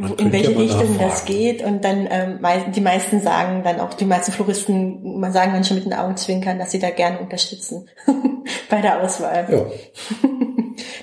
Man 0.00 0.14
in 0.14 0.32
welche 0.32 0.52
ja 0.52 0.58
Richtung 0.58 0.98
das 0.98 1.24
geht. 1.24 1.62
Und 1.62 1.84
dann 1.84 2.08
ähm, 2.10 2.40
die 2.74 2.80
meisten 2.80 3.20
sagen 3.20 3.62
dann 3.64 3.80
auch, 3.80 3.94
die 3.94 4.04
meisten 4.04 4.32
Floristen 4.32 5.18
man 5.20 5.32
sagen 5.32 5.52
dann 5.52 5.64
schon 5.64 5.76
mit 5.76 5.86
den 5.86 5.94
Augenzwinkern, 5.94 6.58
dass 6.58 6.70
sie 6.70 6.78
da 6.78 6.90
gerne 6.90 7.18
unterstützen 7.18 7.88
bei 8.70 8.80
der 8.80 9.02
Auswahl. 9.02 9.46
Ja, 9.50 9.66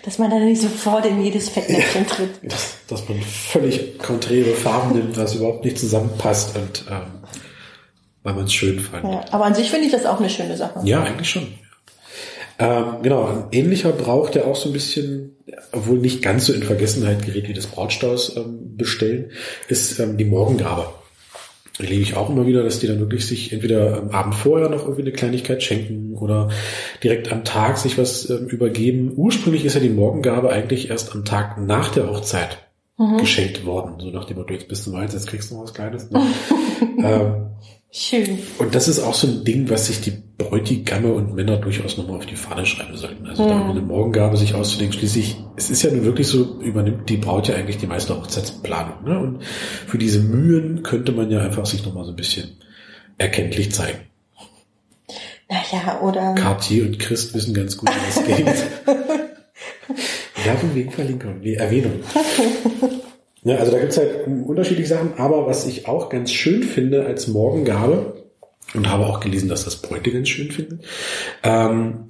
Dass 0.04 0.20
man 0.20 0.30
da 0.30 0.38
nicht 0.40 0.62
sofort 0.62 1.06
in 1.06 1.22
jedes 1.24 1.50
Fettnäpfchen 1.50 2.08
tritt. 2.08 2.30
dass, 2.44 2.78
dass 2.88 3.10
man 3.10 3.20
völlig 3.22 3.98
konträre 3.98 4.52
Farben 4.52 4.96
nimmt, 4.96 5.18
was 5.18 5.36
überhaupt 5.36 5.66
nicht 5.66 5.78
zusammenpasst 5.78 6.56
und 6.56 6.86
ähm, 6.90 7.02
weil 8.24 8.34
man 8.34 8.46
es 8.46 8.54
schön 8.54 8.80
fand. 8.80 9.04
Ja, 9.04 9.26
aber 9.32 9.46
an 9.46 9.56
sich 9.56 9.70
finde 9.70 9.88
ich 9.88 9.92
das 9.92 10.06
auch 10.06 10.20
eine 10.20 10.30
schöne 10.30 10.56
Sache. 10.58 10.80
Ja, 10.84 11.04
eigentlich 11.04 11.30
schon. 11.30 11.48
Ähm, 12.58 13.02
genau, 13.02 13.26
ein 13.26 13.44
ähnlicher 13.52 13.92
Brauch, 13.92 14.30
der 14.30 14.48
auch 14.48 14.56
so 14.56 14.70
ein 14.70 14.74
bisschen, 14.74 15.36
obwohl 15.72 15.98
nicht 15.98 16.22
ganz 16.22 16.46
so 16.46 16.54
in 16.54 16.64
Vergessenheit 16.64 17.26
gerät 17.26 17.50
wie 17.50 17.54
das 17.54 17.68
Brautstaus 17.68 18.36
ähm, 18.38 18.78
bestellen, 18.78 19.32
ist 19.68 20.00
ähm, 20.00 20.18
die 20.18 20.26
Morgengabe. 20.26 20.88
Erlebe 21.78 22.02
ich 22.02 22.16
auch 22.16 22.30
immer 22.30 22.48
wieder, 22.48 22.64
dass 22.64 22.80
die 22.80 22.88
dann 22.88 23.00
wirklich 23.00 23.26
sich 23.28 23.52
entweder 23.52 23.98
am 23.98 24.10
Abend 24.12 24.36
vorher 24.36 24.70
noch 24.70 24.84
irgendwie 24.84 25.02
eine 25.02 25.12
Kleinigkeit 25.12 25.62
schenken 25.62 26.16
oder 26.16 26.50
direkt 27.04 27.34
am 27.34 27.44
Tag 27.44 27.78
sich 27.78 27.98
was 27.98 28.30
ähm, 28.30 28.48
übergeben. 28.48 29.12
Ursprünglich 29.18 29.66
ist 29.66 29.74
ja 29.74 29.82
die 29.82 29.90
Morgengabe 29.90 30.50
eigentlich 30.50 30.90
erst 30.90 31.14
am 31.14 31.26
Tag 31.26 31.58
nach 31.60 31.90
der 31.90 32.10
Hochzeit 32.10 32.65
mhm. 32.98 33.18
geschenkt 33.18 33.66
worden. 33.66 34.00
So 34.00 34.10
nach 34.10 34.26
dem 34.26 34.38
Motto, 34.38 34.54
jetzt 34.54 34.68
bist 34.68 34.86
du 34.88 34.92
meins, 34.92 35.14
jetzt 35.14 35.28
kriegst 35.28 35.52
du 35.52 35.56
noch 35.56 35.64
was 35.64 35.74
Kleines. 35.74 36.10
Ne? 36.10 36.22
ähm, 37.00 37.46
Schön. 37.98 38.40
Und 38.58 38.76
das 38.76 38.90
ist 38.90 39.00
auch 39.00 39.14
so 39.14 39.26
ein 39.26 39.46
Ding, 39.46 39.70
was 39.70 39.88
sich 39.88 40.02
die 40.02 40.12
Bräutigamme 40.38 41.14
und 41.14 41.34
Männer 41.34 41.56
durchaus 41.56 41.96
nochmal 41.96 42.18
auf 42.18 42.26
die 42.26 42.36
Fahne 42.36 42.66
schreiben 42.66 42.98
sollten. 42.98 43.26
Also 43.26 43.44
mhm. 43.46 43.48
da 43.48 43.70
eine 43.70 43.82
Morgengabe 43.82 44.36
sich 44.36 44.54
auszudenken. 44.54 45.00
Schließlich, 45.00 45.38
es 45.56 45.70
ist 45.70 45.82
ja 45.82 45.92
nun 45.92 46.04
wirklich 46.04 46.28
so, 46.28 46.60
übernimmt 46.60 47.08
die 47.08 47.16
Braut 47.16 47.48
ja 47.48 47.56
eigentlich 47.56 47.78
die 47.78 47.88
meiste 47.88 48.14
Hochzeitsplanung. 48.14 49.06
Ne? 49.06 49.18
Und 49.18 49.46
für 49.46 49.98
diese 49.98 50.20
Mühen 50.20 50.84
könnte 50.84 51.14
man 51.14 51.32
ja 51.32 51.40
einfach 51.40 51.66
sich 51.66 51.86
nochmal 51.86 52.04
so 52.04 52.12
ein 52.12 52.18
bisschen 52.18 52.58
erkenntlich 53.18 53.72
zeigen. 53.72 54.00
Naja, 55.48 56.02
oder. 56.02 56.36
Cartier 56.36 56.88
und 56.88 57.00
Christ 57.00 57.34
wissen 57.34 57.54
ganz 57.54 57.78
gut, 57.78 57.90
wie 57.90 58.10
es 58.10 58.26
geht. 58.38 59.98
Werbung 60.46 60.76
wegen 60.76 60.92
Verlinkung, 60.92 61.40
nee, 61.42 61.56
Erwähnung. 61.56 61.94
Ja, 63.44 63.56
also 63.60 63.72
da 63.72 63.80
gibt's 63.80 63.98
halt 63.98 64.28
unterschiedliche 64.28 64.90
Sachen, 64.90 65.14
aber 65.18 65.48
was 65.48 65.68
ich 65.68 65.88
auch 65.88 66.10
ganz 66.10 66.32
schön 66.32 66.64
finde 66.64 67.06
als 67.06 67.28
Morgengabe, 67.28 68.26
und 68.74 68.90
habe 68.90 69.06
auch 69.06 69.20
gelesen, 69.20 69.50
dass 69.50 69.66
das 69.66 69.78
Bräute 69.78 70.12
ganz 70.12 70.30
schön 70.30 70.52
finden, 70.52 70.80
ähm, 71.44 72.06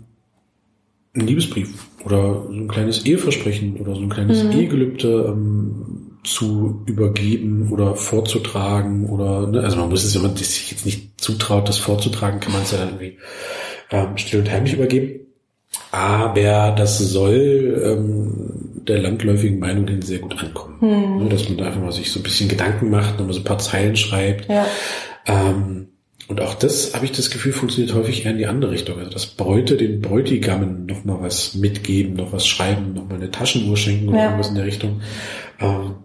ein 1.13 1.27
Liebesbrief 1.27 1.88
oder 2.04 2.44
so 2.44 2.50
ein 2.50 2.68
kleines 2.68 3.06
Eheversprechen 3.06 3.77
oder 3.77 3.96
so 3.96 4.01
ein 4.01 4.10
kleines 4.10 4.44
mhm. 4.44 4.51
Ehegelübde 4.51 5.25
ähm, 5.30 6.18
zu 6.24 6.84
übergeben 6.88 7.72
oder 7.72 7.96
vorzutragen 7.96 9.08
oder 9.08 9.48
ne, 9.48 9.62
also 9.62 9.77
man 9.77 9.89
muss 9.89 10.04
es, 10.04 10.15
wenn 10.15 10.24
man 10.24 10.36
sich 10.36 10.72
jetzt 10.72 10.86
nicht 10.86 11.22
zutraut, 11.22 11.70
das 11.70 11.77
vorzutragen, 11.77 12.39
kann 12.39 12.51
man 12.51 12.63
es 12.63 12.72
ja 12.72 12.80
dann 12.80 12.89
irgendwie 12.89 13.18
ähm, 13.92 14.18
still 14.18 14.39
und 14.39 14.51
heimlich 14.51 14.74
übergeben. 14.74 15.25
Aber 15.91 16.74
das 16.77 16.98
soll 17.00 17.82
ähm, 17.84 18.84
der 18.88 19.00
landläufigen 19.00 19.60
Meinung 19.60 19.88
hin 19.88 20.01
sehr 20.01 20.20
gut 20.20 20.38
ankommen. 20.41 20.77
Hm. 20.79 21.24
Ne, 21.24 21.29
dass 21.29 21.48
man 21.48 21.58
da 21.58 21.65
einfach 21.65 21.82
mal 21.82 21.91
sich 21.91 22.12
so 22.12 22.20
ein 22.20 22.24
bisschen 22.24 22.50
Gedanken 22.50 22.89
macht, 22.89 23.17
nochmal 23.17 23.34
so 23.34 23.39
ein 23.39 23.46
paar 23.46 23.58
Zeilen 23.58 23.96
schreibt. 23.96 24.50
Ja. 24.50 24.65
Ähm, 25.25 25.88
und 26.27 26.41
auch 26.41 26.55
das, 26.55 26.96
habe 26.96 27.05
ich 27.05 27.12
das 27.12 27.29
Gefühl, 27.29 27.53
funktioniert 27.53 27.94
häufig 27.94 28.25
eher 28.25 28.32
in 28.32 28.39
die 28.39 28.48
andere 28.48 28.72
Richtung. 28.72 28.98
Also 28.98 29.12
das 29.12 29.27
Bräute 29.27 29.77
den 29.77 30.01
Bräutigammen 30.01 30.86
nochmal 30.88 31.17
was 31.22 31.53
mitgeben, 31.53 32.15
noch 32.15 32.34
was 32.34 32.48
schreiben, 32.48 32.94
nochmal 32.94 33.17
eine 33.17 33.29
Taschenuhr 33.29 33.77
schenken 33.77 34.10
oder 34.10 34.17
ja. 34.17 34.24
irgendwas 34.25 34.50
in 34.50 34.55
der 34.55 34.65
Richtung. 34.65 35.01
Ähm, 35.60 35.96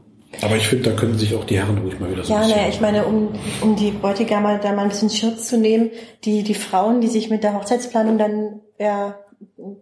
aber 0.43 0.57
ich 0.57 0.69
finde, 0.69 0.91
da 0.91 0.97
können 0.97 1.19
sich 1.19 1.35
auch 1.35 1.45
die 1.45 1.59
Herren 1.59 1.79
ruhig 1.79 1.99
mal 1.99 2.11
wieder 2.11 2.23
so 2.23 2.33
Ja, 2.33 2.41
naja, 2.41 2.69
ich 2.69 2.81
meine, 2.81 3.05
um, 3.05 3.31
um 3.63 3.77
die 3.77 3.91
Bräutigame 3.91 4.61
da 4.63 4.73
mal 4.73 4.83
ein 4.83 4.89
bisschen 4.91 5.11
Schutz 5.11 5.49
zu 5.49 5.59
nehmen, 5.59 5.91
die, 6.25 6.43
die 6.43 6.55
Frauen, 6.55 7.01
die 7.01 7.09
sich 7.09 7.31
mit 7.31 7.43
der 7.43 7.55
Hochzeitsplanung 7.55 8.17
dann 8.17 8.61
ja, 8.79 9.19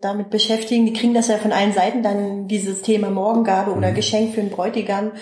damit 0.00 0.30
beschäftigen, 0.30 0.86
die 0.86 0.92
kriegen 0.92 1.14
das 1.14 1.28
ja 1.28 1.38
von 1.38 1.52
allen 1.52 1.72
Seiten 1.72 2.02
dann 2.02 2.48
dieses 2.48 2.82
Thema 2.82 3.10
Morgengabe 3.10 3.72
oder 3.72 3.90
mhm. 3.90 3.94
Geschenk 3.94 4.34
für 4.34 4.40
einen 4.40 4.50
Bräutigam. 4.50 5.12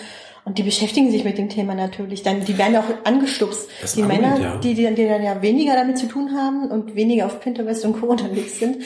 Und 0.45 0.57
die 0.57 0.63
beschäftigen 0.63 1.11
sich 1.11 1.25
mit 1.25 1.37
dem 1.37 1.49
Thema 1.49 1.75
natürlich. 1.75 2.23
Dann, 2.23 2.45
die 2.45 2.57
werden 2.57 2.77
auch 2.77 2.85
angestupst. 3.03 3.67
Das 3.81 3.95
die 3.95 4.03
Männer, 4.03 4.39
ja. 4.39 4.57
die, 4.57 4.75
die, 4.75 4.95
die 4.95 5.05
dann 5.05 5.21
ja 5.21 5.41
weniger 5.41 5.73
damit 5.73 5.97
zu 5.97 6.07
tun 6.07 6.31
haben 6.37 6.71
und 6.71 6.95
weniger 6.95 7.25
auf 7.25 7.41
Pinterest 7.41 7.83
und 7.83 7.99
Co. 7.99 8.05
unterwegs 8.05 8.57
sind, 8.57 8.77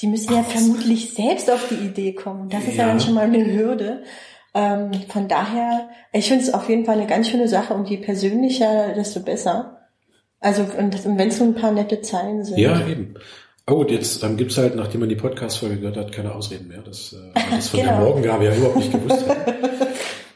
die 0.00 0.06
müssen 0.06 0.28
Ach, 0.30 0.36
ja 0.36 0.42
vermutlich 0.44 1.14
selbst 1.14 1.50
auf 1.50 1.68
die 1.68 1.86
Idee 1.86 2.12
kommen. 2.12 2.48
Das 2.50 2.64
ist 2.64 2.76
ja, 2.76 2.84
ja 2.84 2.88
dann 2.88 3.00
schon 3.00 3.14
mal 3.14 3.24
eine 3.24 3.52
Hürde. 3.52 4.04
Ähm, 4.54 4.92
von 5.08 5.26
daher, 5.26 5.88
ich 6.12 6.28
finde 6.28 6.44
es 6.44 6.54
auf 6.54 6.68
jeden 6.68 6.84
Fall 6.84 6.98
eine 6.98 7.08
ganz 7.08 7.28
schöne 7.28 7.48
Sache 7.48 7.74
und 7.74 7.90
je 7.90 7.96
persönlicher, 7.96 8.92
desto 8.94 9.20
besser. 9.20 9.88
Also, 10.38 10.62
und, 10.62 11.04
und 11.04 11.18
wenn 11.18 11.28
es 11.28 11.38
so 11.38 11.44
ein 11.44 11.54
paar 11.54 11.72
nette 11.72 12.00
Zeilen 12.00 12.44
sind. 12.44 12.58
Ja, 12.58 12.86
eben. 12.86 13.14
Oh 13.70 13.74
gut, 13.74 13.90
jetzt 13.90 14.22
ähm, 14.24 14.38
gibt's 14.38 14.56
halt, 14.56 14.76
nachdem 14.76 15.00
man 15.00 15.10
die 15.10 15.14
Podcast-Folge 15.14 15.76
gehört 15.76 15.98
hat, 15.98 16.12
keine 16.12 16.34
Ausreden 16.34 16.68
mehr. 16.68 16.80
Das, 16.82 17.12
äh, 17.12 17.40
das 17.50 17.68
von 17.68 17.80
genau. 17.80 17.92
der 17.92 18.00
Morgengabe 18.00 18.44
ja 18.46 18.54
überhaupt 18.54 18.76
nicht 18.76 18.92
gewusst 18.92 19.28
hat. 19.28 19.36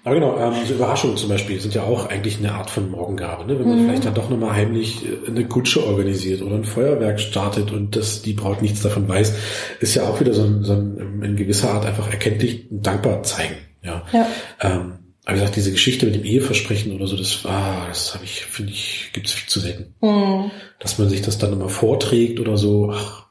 Aber 0.04 0.16
genau, 0.16 0.36
ähm, 0.36 0.54
so 0.66 0.74
Überraschungen 0.74 1.16
zum 1.16 1.28
Beispiel 1.28 1.60
sind 1.60 1.74
ja 1.74 1.84
auch 1.84 2.06
eigentlich 2.06 2.38
eine 2.38 2.52
Art 2.52 2.70
von 2.70 2.90
Morgengabe. 2.90 3.46
Ne? 3.46 3.58
Wenn 3.58 3.68
man 3.68 3.78
mhm. 3.80 3.86
vielleicht 3.86 4.04
dann 4.04 4.14
doch 4.14 4.28
nochmal 4.28 4.54
heimlich 4.54 5.06
äh, 5.06 5.30
eine 5.30 5.46
Kutsche 5.46 5.86
organisiert 5.86 6.42
oder 6.42 6.56
ein 6.56 6.64
Feuerwerk 6.64 7.20
startet 7.20 7.70
und 7.70 7.96
dass 7.96 8.20
die 8.20 8.32
Braut 8.34 8.60
nichts 8.60 8.82
davon 8.82 9.08
weiß, 9.08 9.34
ist 9.80 9.94
ja 9.94 10.08
auch 10.08 10.20
wieder 10.20 10.34
so 10.34 10.42
ein, 10.42 10.64
so 10.64 10.72
ein 10.72 11.22
in 11.22 11.36
gewisser 11.36 11.70
Art 11.70 11.86
einfach 11.86 12.10
erkenntlich 12.10 12.66
dankbar 12.70 13.22
zeigen. 13.22 13.54
Ja. 13.82 14.04
ja. 14.12 14.26
Ähm, 14.60 14.98
aber 15.24 15.36
wie 15.36 15.40
gesagt, 15.40 15.56
diese 15.56 15.70
Geschichte 15.70 16.06
mit 16.06 16.16
dem 16.16 16.24
Eheversprechen 16.24 16.92
oder 16.96 17.06
so, 17.06 17.16
das 17.16 17.44
war, 17.44 17.86
das 17.86 18.14
habe 18.14 18.24
ich, 18.24 18.44
finde 18.44 18.72
ich, 18.72 19.10
gibt's 19.12 19.32
viel 19.32 19.48
zu 19.48 19.60
selten. 19.60 19.94
Mhm. 20.00 20.50
Dass 20.80 20.98
man 20.98 21.08
sich 21.08 21.22
das 21.22 21.38
dann 21.38 21.52
immer 21.52 21.68
vorträgt 21.68 22.40
oder 22.40 22.56
so, 22.56 22.90
ach, 22.92 23.21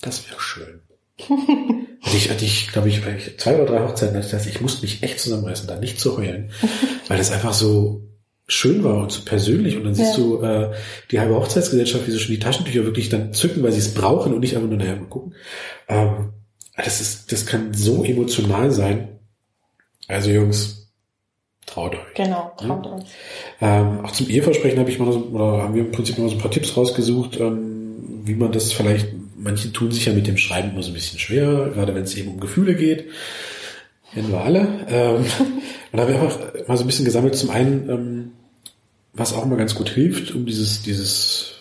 das 0.00 0.28
wäre 0.28 0.40
schön. 0.40 0.80
ich, 2.12 2.30
hatte 2.30 2.44
ich, 2.44 2.72
glaube 2.72 2.88
ich, 2.88 3.00
zwei 3.38 3.56
oder 3.56 3.66
drei 3.66 3.84
Hochzeiten, 3.84 4.14
das 4.14 4.32
heißt, 4.32 4.46
ich 4.46 4.60
musste 4.60 4.82
mich 4.82 5.02
echt 5.02 5.18
zusammenreißen, 5.18 5.66
da 5.66 5.76
nicht 5.76 5.98
zu 5.98 6.16
heulen, 6.18 6.50
weil 7.08 7.18
das 7.18 7.32
einfach 7.32 7.54
so 7.54 8.02
schön 8.48 8.84
war 8.84 9.02
und 9.02 9.10
so 9.10 9.22
persönlich 9.24 9.76
und 9.76 9.84
dann 9.84 9.94
siehst 9.94 10.18
ja. 10.18 10.22
du 10.22 10.42
äh, 10.42 10.72
die 11.10 11.18
halbe 11.18 11.34
Hochzeitsgesellschaft, 11.34 12.06
wie 12.06 12.12
sie 12.12 12.20
schon 12.20 12.34
die 12.34 12.38
Taschentücher 12.38 12.84
wirklich 12.84 13.08
dann 13.08 13.32
zücken, 13.32 13.62
weil 13.62 13.72
sie 13.72 13.80
es 13.80 13.94
brauchen 13.94 14.34
und 14.34 14.40
nicht 14.40 14.54
einfach 14.54 14.68
nur 14.68 14.78
nachher 14.78 14.96
mal 14.96 15.08
gucken. 15.08 15.34
Ähm, 15.88 16.32
das 16.76 17.00
ist, 17.00 17.32
das 17.32 17.46
kann 17.46 17.74
so 17.74 18.04
emotional 18.04 18.70
sein. 18.70 19.18
Also 20.06 20.30
Jungs, 20.30 20.92
traut 21.64 21.94
euch. 21.94 22.14
Genau, 22.14 22.52
traut 22.56 22.86
ja? 22.86 22.94
euch. 22.94 23.04
Ähm, 23.60 24.04
auch 24.04 24.12
zum 24.12 24.28
Eheversprechen 24.28 24.78
habe 24.78 24.90
ich 24.90 24.98
mal 24.98 25.12
so, 25.12 25.20
oder 25.32 25.62
haben 25.62 25.74
wir 25.74 25.84
im 25.84 25.90
Prinzip 25.90 26.18
mal 26.18 26.28
so 26.28 26.36
ein 26.36 26.40
paar 26.40 26.50
Tipps 26.50 26.76
rausgesucht, 26.76 27.40
ähm, 27.40 28.22
wie 28.24 28.34
man 28.34 28.52
das 28.52 28.72
vielleicht 28.72 29.08
manche 29.46 29.72
tun 29.72 29.92
sich 29.92 30.04
ja 30.04 30.12
mit 30.12 30.26
dem 30.26 30.36
Schreiben 30.36 30.72
immer 30.72 30.82
so 30.82 30.90
ein 30.90 30.94
bisschen 30.94 31.18
schwer, 31.18 31.70
gerade 31.72 31.94
wenn 31.94 32.02
es 32.02 32.16
eben 32.16 32.28
um 32.28 32.40
Gefühle 32.40 32.74
geht. 32.74 33.04
Kennen 34.12 34.30
wir 34.30 34.40
alle. 34.40 34.68
Ähm, 34.88 35.16
und 35.92 35.98
da 35.98 36.00
habe 36.00 36.12
ich 36.12 36.18
einfach 36.18 36.38
mal 36.66 36.76
so 36.76 36.84
ein 36.84 36.86
bisschen 36.86 37.04
gesammelt. 37.04 37.36
Zum 37.36 37.50
einen, 37.50 37.88
ähm, 37.88 38.32
was 39.14 39.32
auch 39.32 39.46
immer 39.46 39.56
ganz 39.56 39.74
gut 39.74 39.88
hilft, 39.88 40.34
um 40.34 40.46
dieses, 40.46 40.82
dieses 40.82 41.54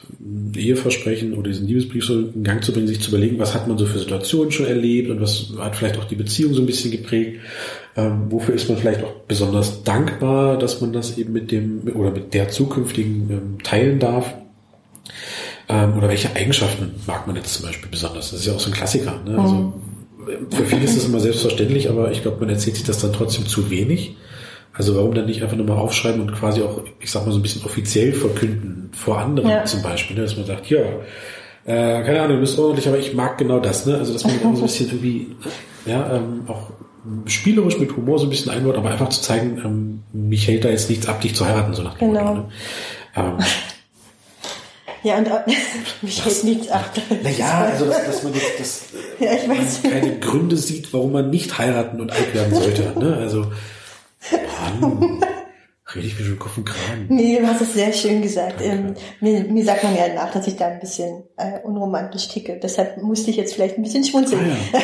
Eheversprechen 0.56 1.34
oder 1.34 1.50
diesen 1.50 1.68
Liebesbrief 1.68 2.06
so 2.06 2.20
in 2.20 2.44
Gang 2.44 2.64
zu 2.64 2.74
bringen, 2.74 2.88
sich 2.88 3.02
zu 3.02 3.10
überlegen, 3.10 3.40
was 3.40 3.54
hat 3.54 3.68
man 3.68 3.78
so 3.78 3.86
für 3.86 4.00
Situationen 4.00 4.52
schon 4.52 4.66
erlebt 4.66 5.10
und 5.10 5.22
was 5.22 5.54
hat 5.58 5.76
vielleicht 5.76 5.98
auch 5.98 6.06
die 6.06 6.16
Beziehung 6.16 6.54
so 6.54 6.62
ein 6.62 6.66
bisschen 6.66 6.92
geprägt. 6.92 7.40
Ähm, 7.96 8.26
wofür 8.30 8.56
ist 8.56 8.68
man 8.68 8.78
vielleicht 8.78 9.04
auch 9.04 9.14
besonders 9.28 9.84
dankbar, 9.84 10.58
dass 10.58 10.82
man 10.82 10.92
das 10.92 11.18
eben 11.18 11.34
mit 11.34 11.52
dem 11.52 11.84
oder 11.94 12.12
mit 12.12 12.34
der 12.34 12.50
zukünftigen 12.50 13.30
ähm, 13.30 13.64
teilen 13.64 14.00
darf. 14.00 14.34
Ähm, 15.68 15.98
oder 15.98 16.10
welche 16.10 16.36
Eigenschaften 16.36 16.96
mag 17.08 17.28
man 17.28 17.36
jetzt 17.36 17.54
zum 17.54 17.66
Beispiel 17.66 17.90
besonders? 17.90 18.32
Das 18.32 18.40
ist 18.40 18.46
ja 18.46 18.54
auch 18.54 18.60
so 18.60 18.70
ein 18.70 18.74
Klassiker. 18.74 19.20
Ne? 19.26 19.38
Also. 19.40 19.74
Für 20.52 20.66
viele 20.66 20.84
ist 20.84 20.98
das 20.98 21.06
immer 21.06 21.20
selbstverständlich, 21.20 21.90
aber 21.90 22.12
ich 22.12 22.24
glaube, 22.24 22.40
man 22.40 22.50
erzählt 22.50 22.76
sich 22.76 22.86
das 22.86 23.00
dann 23.00 23.14
trotzdem 23.14 23.46
zu 23.46 23.70
wenig. 23.70 24.16
Also 24.74 24.96
warum 24.96 25.14
dann 25.14 25.26
nicht 25.26 25.42
einfach 25.42 25.56
nur 25.56 25.66
mal 25.66 25.78
aufschreiben 25.78 26.20
und 26.20 26.34
quasi 26.34 26.62
auch, 26.62 26.82
ich 27.00 27.10
sag 27.10 27.26
mal, 27.26 27.32
so 27.32 27.40
ein 27.40 27.42
bisschen 27.42 27.64
offiziell 27.64 28.12
verkünden 28.12 28.90
vor 28.92 29.20
anderen 29.20 29.50
ja. 29.50 29.66
zum 29.66 29.82
Beispiel, 29.82 30.16
ne? 30.16 30.24
dass 30.24 30.36
man 30.36 30.46
sagt, 30.46 30.70
ja, 30.70 30.80
äh, 31.66 32.04
keine 32.04 32.22
Ahnung, 32.22 32.38
du 32.38 32.42
bist 32.42 32.60
ordentlich, 32.60 32.88
aber 32.88 32.98
ich 32.98 33.14
mag 33.14 33.38
genau 33.38 33.60
das, 33.60 33.86
ne? 33.86 33.98
Also 33.98 34.14
dass 34.14 34.24
man 34.24 34.34
so 34.40 34.48
ein 34.48 34.62
bisschen 34.62 34.88
irgendwie, 34.88 35.36
ja, 35.86 36.16
ähm, 36.16 36.42
auch 36.48 36.72
spielerisch 37.26 37.80
mit 37.80 37.96
Humor 37.96 38.20
so 38.20 38.26
ein 38.26 38.30
bisschen 38.30 38.52
einbaut, 38.52 38.76
aber 38.76 38.92
einfach 38.92 39.10
zu 39.10 39.22
zeigen, 39.22 39.62
ähm, 39.64 40.04
mich 40.12 40.48
hält 40.48 40.66
da 40.66 40.70
jetzt 40.70 40.90
nichts 40.90 41.08
ab, 41.08 41.22
dich 41.22 41.36
zu 41.36 41.46
heiraten, 41.46 41.74
so 41.74 41.84
nach 41.84 41.98
dem 41.98 42.14
genau. 42.14 42.24
Motto, 42.24 42.40
ne? 42.42 42.48
ähm, 43.16 43.38
ja, 45.06 45.20
und 45.20 45.30
mich 46.02 46.26
hält 46.26 46.44
nichts 46.44 46.70
ab. 46.70 46.92
Naja, 47.22 47.70
also 47.72 47.86
dass, 47.86 48.06
dass 48.06 48.24
man 48.24 48.34
jetzt 48.34 48.60
das, 48.60 48.82
ja, 49.20 49.34
ich 49.34 49.48
weiß. 49.48 49.84
keine 49.84 50.20
Gründe 50.20 50.58
sieht, 50.58 50.92
warum 50.94 51.12
man 51.12 51.30
nicht 51.30 51.58
heiraten 51.60 52.02
und 52.02 52.12
alt 52.12 52.34
werden 52.34 52.54
sollte. 52.56 52.94
Ne? 52.96 53.18
Also, 53.18 53.52
Mann, 54.80 55.22
rede 55.96 56.08
ich 56.08 56.20
mir 56.20 56.26
schon 56.26 56.40
Kopf 56.40 56.58
und 56.58 56.66
Kragen. 56.66 57.06
Nee, 57.10 57.38
du 57.40 57.48
hast 57.48 57.62
es 57.62 57.74
sehr 57.74 57.94
schön 57.94 58.22
gesagt. 58.22 58.62
Ähm, 58.62 58.96
mir, 59.20 59.44
mir 59.44 59.64
sagt 59.64 59.84
man 59.84 59.96
ja 59.96 60.14
nach, 60.14 60.32
dass 60.32 60.48
ich 60.48 60.56
da 60.56 60.68
ein 60.68 60.80
bisschen 60.80 61.24
äh, 61.38 61.60
unromantisch 61.64 62.28
ticke. 62.28 62.60
Deshalb 62.62 63.02
musste 63.02 63.30
ich 63.30 63.38
jetzt 63.38 63.54
vielleicht 63.54 63.78
ein 63.78 63.84
bisschen 63.84 64.04
schmunzeln. 64.04 64.42
Ah, 64.42 64.78
ja. 64.78 64.80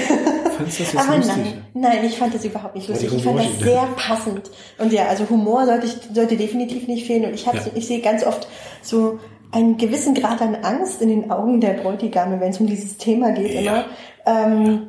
Du 0.57 0.65
das 0.65 0.79
jetzt 0.79 0.95
Aber 0.95 1.17
lustig? 1.17 1.35
nein, 1.35 1.65
nein, 1.73 2.05
ich 2.05 2.17
fand 2.17 2.35
das 2.35 2.45
überhaupt 2.45 2.75
nicht 2.75 2.87
lustig. 2.87 3.11
Ich 3.11 3.23
fand 3.23 3.39
das 3.39 3.59
sehr 3.59 3.87
passend. 3.95 4.51
Und 4.77 4.93
ja, 4.93 5.07
also 5.07 5.27
Humor 5.29 5.65
sollte, 5.65 5.87
ich, 5.87 5.95
sollte 6.13 6.37
definitiv 6.37 6.87
nicht 6.87 7.07
fehlen. 7.07 7.25
Und 7.25 7.33
ich, 7.33 7.47
hab, 7.47 7.55
ja. 7.55 7.61
ich 7.73 7.87
sehe 7.87 8.01
ganz 8.01 8.23
oft 8.23 8.47
so 8.83 9.19
einen 9.51 9.77
gewissen 9.77 10.13
Grad 10.13 10.41
an 10.41 10.55
Angst 10.55 11.01
in 11.01 11.09
den 11.09 11.31
Augen 11.31 11.61
der 11.61 11.73
Bräutigame, 11.73 12.39
wenn 12.39 12.51
es 12.51 12.59
um 12.59 12.67
dieses 12.67 12.97
Thema 12.97 13.31
geht 13.31 13.53
immer. 13.53 13.85
Ähm, 14.25 14.87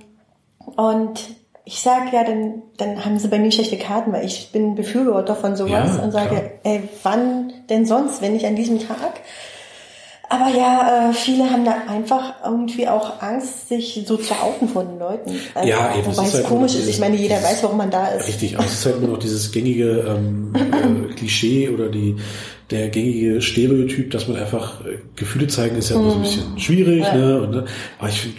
und 0.76 1.20
ich 1.64 1.80
sage 1.80 2.10
ja, 2.12 2.24
dann, 2.24 2.62
dann 2.76 3.04
haben 3.04 3.18
sie 3.18 3.28
bei 3.28 3.38
mir 3.38 3.52
schlechte 3.52 3.78
Karten, 3.78 4.12
weil 4.12 4.24
ich 4.24 4.50
bin 4.52 4.74
Befürworter 4.74 5.36
von 5.36 5.56
sowas 5.56 5.96
ja, 5.96 6.02
und 6.02 6.10
sage, 6.10 6.52
ey, 6.64 6.82
wann 7.02 7.52
denn 7.68 7.86
sonst, 7.86 8.20
wenn 8.20 8.32
nicht 8.32 8.46
an 8.46 8.56
diesem 8.56 8.80
Tag? 8.80 9.20
Aber 10.28 10.48
ja, 10.48 11.10
äh, 11.10 11.12
viele 11.12 11.50
haben 11.50 11.66
da 11.66 11.74
einfach 11.88 12.36
irgendwie 12.42 12.88
auch 12.88 13.20
Angst, 13.20 13.68
sich 13.68 14.02
so 14.06 14.16
zu 14.16 14.32
outen 14.32 14.66
von 14.66 14.88
den 14.88 14.98
Leuten. 14.98 15.38
Also, 15.54 15.68
ja, 15.68 15.94
eben. 15.94 16.06
Wobei 16.06 16.26
es 16.26 16.34
halt 16.34 16.46
komisch 16.46 16.74
ist. 16.74 16.88
Ich 16.88 16.98
meine, 16.98 17.16
jeder 17.16 17.42
weiß, 17.42 17.62
warum 17.62 17.76
man 17.76 17.90
da 17.90 18.06
ist. 18.06 18.28
Richtig, 18.28 18.56
aber 18.56 18.64
es 18.64 18.72
ist 18.72 18.86
halt 18.86 19.00
nur 19.00 19.10
noch 19.10 19.18
dieses 19.18 19.52
gängige 19.52 20.06
ähm, 20.08 20.54
äh, 20.54 21.12
Klischee 21.16 21.68
oder 21.68 21.90
die 21.90 22.16
der 22.72 22.88
gängige 22.88 23.40
Stereotyp, 23.40 24.10
dass 24.10 24.26
man 24.26 24.36
einfach 24.38 24.80
äh, 24.84 24.98
Gefühle 25.14 25.46
zeigen, 25.46 25.76
ist 25.76 25.90
ja 25.90 25.96
immer 25.96 26.10
so 26.10 26.16
ein 26.16 26.22
bisschen 26.22 26.58
schwierig. 26.58 27.04
Ja. 27.04 27.14
Ne? 27.14 27.40
Und, 27.42 27.50
ne? 27.52 27.64
Aber 27.98 28.08
ich 28.08 28.20
finde, 28.20 28.38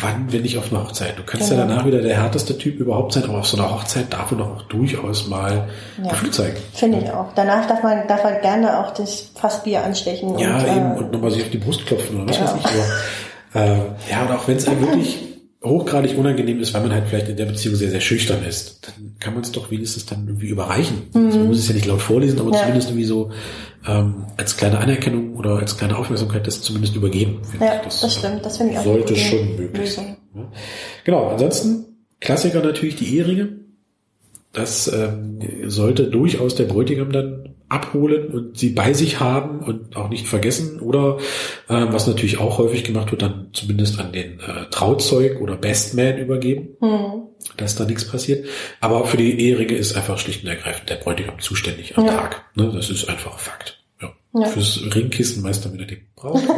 wann, 0.00 0.32
wenn 0.32 0.42
nicht 0.42 0.56
auf 0.56 0.72
einer 0.72 0.84
Hochzeit? 0.84 1.18
Du 1.18 1.22
kannst 1.24 1.50
ja 1.50 1.56
Genau. 1.56 1.68
danach 1.68 1.84
wieder 1.86 2.00
der 2.00 2.16
härteste 2.22 2.56
Typ 2.56 2.78
überhaupt 2.80 3.12
sein, 3.12 3.24
aber 3.24 3.38
auf 3.40 3.46
so 3.46 3.56
einer 3.58 3.70
Hochzeit 3.70 4.12
darf 4.12 4.30
man 4.30 4.40
doch 4.40 4.56
auch 4.56 4.62
durchaus 4.62 5.26
mal 5.28 5.68
Ja. 6.02 6.10
Gefühle 6.10 6.30
zeigen. 6.32 6.56
Finde 6.72 6.98
ich 7.04 7.10
auch. 7.10 7.32
Danach 7.34 7.66
darf 7.66 7.82
man, 7.82 8.06
darf 8.08 8.24
man 8.24 8.40
gerne 8.40 8.78
auch 8.78 8.94
das 8.94 9.30
Fassbier 9.34 9.82
anstechen. 9.84 10.38
Ja, 10.38 10.56
und, 10.58 10.66
eben, 10.66 10.92
äh, 10.92 10.98
und 10.98 11.12
nochmal 11.12 11.30
sich 11.32 11.42
auf 11.42 11.50
die 11.50 11.58
Brust 11.58 11.84
klopfen 11.86 12.22
oder 12.22 12.30
was 12.30 12.40
weiß 12.40 12.54
ich. 12.60 12.66
Aber, 13.54 13.64
äh, 13.66 13.76
ja, 14.10 14.22
und 14.22 14.30
auch 14.36 14.48
wenn 14.48 14.56
es 14.56 14.66
einem 14.68 14.80
wirklich 14.80 15.18
hochgradig 15.64 16.16
unangenehm 16.18 16.60
ist, 16.60 16.74
weil 16.74 16.82
man 16.82 16.92
halt 16.92 17.04
vielleicht 17.08 17.28
in 17.28 17.36
der 17.36 17.46
Beziehung 17.46 17.76
sehr, 17.76 17.90
sehr 17.90 18.00
schüchtern 18.00 18.44
ist, 18.44 18.80
dann 18.86 19.16
kann 19.20 19.34
man 19.34 19.42
es 19.42 19.52
doch 19.52 19.70
wenigstens 19.70 20.06
dann 20.06 20.26
irgendwie 20.26 20.48
überreichen. 20.48 21.02
Also 21.14 21.38
man 21.38 21.48
muss 21.48 21.58
es 21.58 21.68
ja 21.68 21.74
nicht 21.74 21.86
laut 21.86 22.00
vorlesen, 22.02 22.38
aber 22.40 22.48
Mhm. 22.48 22.54
Ja. 22.54 22.60
zumindest 22.60 22.88
irgendwie 22.90 23.04
so 23.04 23.30
ähm, 23.86 24.14
als 24.36 24.56
kleine 24.56 24.78
Anerkennung 24.78 25.36
oder 25.36 25.56
als 25.58 25.76
kleine 25.76 25.96
Aufmerksamkeit 25.96 26.46
das 26.46 26.62
zumindest 26.62 26.96
übergeben. 26.96 27.40
Ja, 27.60 27.80
ich. 27.86 28.00
das 28.00 28.14
stimmt. 28.16 28.44
Das 28.44 28.56
finde 28.56 28.72
ich 28.72 28.78
auch 28.78 28.84
Sollte 28.84 29.16
schon 29.16 29.56
möglich 29.56 29.92
sein. 29.92 30.16
Ja. 30.34 30.50
Genau, 31.04 31.28
ansonsten 31.28 31.84
Klassiker 32.20 32.62
natürlich 32.62 32.96
die 32.96 33.16
Eheringe. 33.16 33.48
Das 34.52 34.86
ähm, 34.92 35.38
sollte 35.68 36.08
durchaus 36.08 36.54
der 36.54 36.64
Bräutigam 36.64 37.10
dann 37.10 37.41
abholen 37.72 38.28
und 38.28 38.58
sie 38.58 38.70
bei 38.70 38.92
sich 38.92 39.18
haben 39.20 39.60
und 39.60 39.96
auch 39.96 40.08
nicht 40.08 40.28
vergessen. 40.28 40.80
Oder 40.80 41.18
ähm, 41.68 41.88
was 41.90 42.06
natürlich 42.06 42.38
auch 42.38 42.58
häufig 42.58 42.84
gemacht 42.84 43.10
wird, 43.10 43.22
dann 43.22 43.48
zumindest 43.52 43.98
an 43.98 44.12
den 44.12 44.38
äh, 44.40 44.68
Trauzeug 44.70 45.40
oder 45.40 45.56
Bestman 45.56 46.18
übergeben, 46.18 46.76
Hm. 46.80 47.22
dass 47.56 47.74
da 47.76 47.84
nichts 47.84 48.06
passiert. 48.06 48.46
Aber 48.80 49.04
für 49.06 49.16
die 49.16 49.40
Eheringe 49.40 49.74
ist 49.74 49.96
einfach 49.96 50.18
schlicht 50.18 50.42
und 50.44 50.50
ergreifend 50.50 50.90
der 50.90 50.96
Bräutigam 50.96 51.38
zuständig 51.40 51.96
am 51.98 52.06
Ja. 52.06 52.12
Tag. 52.12 52.44
Ne? 52.54 52.70
Das 52.74 52.90
ist 52.90 53.08
einfach 53.08 53.38
Fakt. 53.38 53.82
Ja. 54.00 54.12
Ja. 54.34 54.46
Fürs 54.46 54.80
Ringkissen 54.94 55.42
meist 55.42 55.64
dann 55.64 55.72
wieder 55.74 55.86
die 55.86 55.98
Braut. 56.14 56.42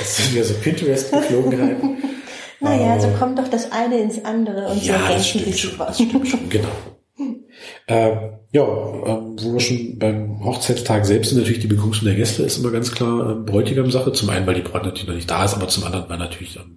Das 0.00 0.16
sind 0.16 0.34
ja 0.34 0.42
so 0.44 0.54
Pinterest-Geflogenheiten. 0.54 1.98
Naja, 2.62 3.00
so 3.00 3.06
Aber- 3.08 3.16
kommt 3.18 3.38
doch 3.38 3.48
das 3.48 3.72
eine 3.72 3.98
ins 4.00 4.22
andere 4.22 4.68
und 4.68 4.80
so 4.82 4.86
ja, 4.92 4.98
das 5.08 5.34
ergänzen 5.34 5.44
sich 5.52 5.60
schon, 5.62 6.48
genau. 6.50 6.68
Ähm, 7.88 8.18
ja, 8.52 8.62
ähm, 8.62 9.36
wo 9.40 9.52
wir 9.52 9.60
schon 9.60 9.98
beim 9.98 10.44
Hochzeitstag 10.44 11.06
selbst 11.06 11.28
sind, 11.28 11.38
natürlich 11.38 11.60
die 11.60 11.68
Begrüßung 11.68 12.04
der 12.04 12.16
Gäste 12.16 12.42
ist 12.42 12.58
immer 12.58 12.72
ganz 12.72 12.90
klar 12.90 13.30
ähm, 13.30 13.44
Bräutigam-Sache. 13.44 14.12
Zum 14.12 14.28
einen, 14.30 14.46
weil 14.46 14.56
die 14.56 14.62
Braut 14.62 14.84
natürlich 14.84 15.06
noch 15.06 15.14
nicht 15.14 15.30
da 15.30 15.44
ist, 15.44 15.54
aber 15.54 15.68
zum 15.68 15.84
anderen, 15.84 16.08
weil 16.08 16.18
natürlich 16.18 16.56
ähm, 16.56 16.76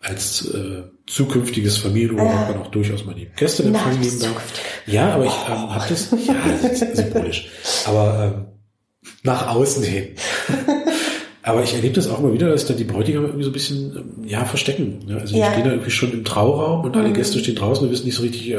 als 0.00 0.46
äh, 0.52 0.82
zukünftiges 1.06 1.78
Familienoberhaupt 1.78 2.50
man 2.50 2.62
auch 2.62 2.70
durchaus 2.70 3.04
mal 3.04 3.14
die 3.14 3.28
Gäste 3.36 3.62
in 3.62 3.74
Empfang 3.74 3.98
nehmen 4.00 4.18
darf. 4.18 4.42
Ja, 4.86 5.14
aber 5.14 5.26
ich 5.26 5.32
ähm, 5.48 5.74
habe 5.74 5.84
das, 5.88 6.10
ja, 6.26 6.34
das 6.62 6.82
ist 6.82 6.96
symbolisch, 6.96 7.48
aber 7.86 8.34
ähm, 8.34 8.46
nach 9.22 9.54
außen 9.54 9.84
hin. 9.84 10.08
Aber 11.46 11.62
ich 11.62 11.74
erlebe 11.74 11.94
das 11.94 12.08
auch 12.10 12.18
immer 12.18 12.32
wieder, 12.32 12.48
dass 12.50 12.66
da 12.66 12.74
die 12.74 12.82
Bräutigam 12.84 13.24
irgendwie 13.24 13.44
so 13.44 13.50
ein 13.50 13.52
bisschen, 13.52 13.96
ähm, 13.96 14.28
ja, 14.28 14.44
verstecken. 14.44 15.04
Ne? 15.06 15.18
Also 15.20 15.34
die 15.34 15.38
Ja. 15.40 15.52
stehen 15.52 15.64
da 15.64 15.70
irgendwie 15.70 15.90
schon 15.92 16.12
im 16.12 16.24
Trauraum 16.24 16.84
und 16.84 16.96
alle 16.96 17.08
Mhm. 17.10 17.14
Gäste 17.14 17.38
stehen 17.38 17.54
draußen 17.54 17.86
und 17.86 17.92
wissen 17.92 18.04
nicht 18.06 18.16
so 18.16 18.22
richtig, 18.22 18.50
äh, 18.50 18.58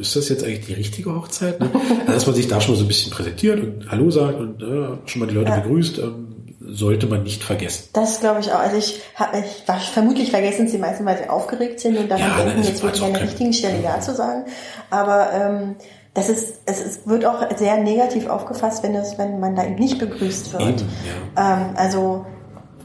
ist 0.00 0.16
das 0.16 0.28
jetzt 0.28 0.42
eigentlich 0.44 0.66
die 0.66 0.72
richtige 0.74 1.14
Hochzeit? 1.14 1.60
Ne? 1.60 1.70
Also, 2.00 2.12
dass 2.12 2.26
man 2.26 2.34
sich 2.34 2.48
da 2.48 2.60
schon 2.60 2.72
mal 2.74 2.78
so 2.78 2.84
ein 2.84 2.88
bisschen 2.88 3.12
präsentiert 3.12 3.60
und 3.60 3.88
Hallo 3.90 4.10
sagt 4.10 4.40
und 4.40 4.60
äh, 4.62 5.08
schon 5.08 5.20
mal 5.20 5.26
die 5.28 5.34
Leute 5.34 5.50
Ja. 5.50 5.60
begrüßt, 5.60 5.98
ähm, 5.98 6.26
sollte 6.66 7.06
man 7.06 7.22
nicht 7.22 7.44
vergessen. 7.44 7.84
Das 7.92 8.18
glaube 8.20 8.40
ich 8.40 8.50
auch. 8.50 8.58
Also 8.58 8.78
ich, 8.78 9.00
hab, 9.14 9.32
ich 9.36 9.68
war, 9.68 9.78
vermutlich 9.78 10.30
vergessen 10.30 10.66
sie 10.66 10.78
meistens, 10.78 11.06
weil 11.06 11.18
sie 11.18 11.28
aufgeregt 11.28 11.78
sind 11.78 11.96
und 11.98 12.10
daran 12.10 12.26
Ja, 12.38 12.44
denken, 12.44 12.64
jetzt 12.64 12.82
würde 12.82 12.94
ist 12.96 13.00
ich 13.00 13.06
an 13.06 13.12
der 13.12 13.22
richtigen 13.22 13.52
Stelle 13.52 13.80
Ja 13.82 14.00
zu 14.00 14.12
sagen. 14.14 14.44
Aber 14.90 15.28
ähm, 15.32 15.74
das 16.14 16.28
ist, 16.28 16.60
es 16.64 16.80
ist, 16.80 17.08
wird 17.08 17.26
auch 17.26 17.44
sehr 17.56 17.76
negativ 17.78 18.28
aufgefasst, 18.28 18.82
wenn 18.84 18.94
es, 18.94 19.18
wenn 19.18 19.40
man 19.40 19.56
da 19.56 19.64
eben 19.64 19.74
nicht 19.74 19.98
begrüßt 19.98 20.52
wird. 20.52 20.62
Eben, 20.62 20.88
ja. 21.36 21.54
Ähm, 21.54 21.66
also 21.76 22.24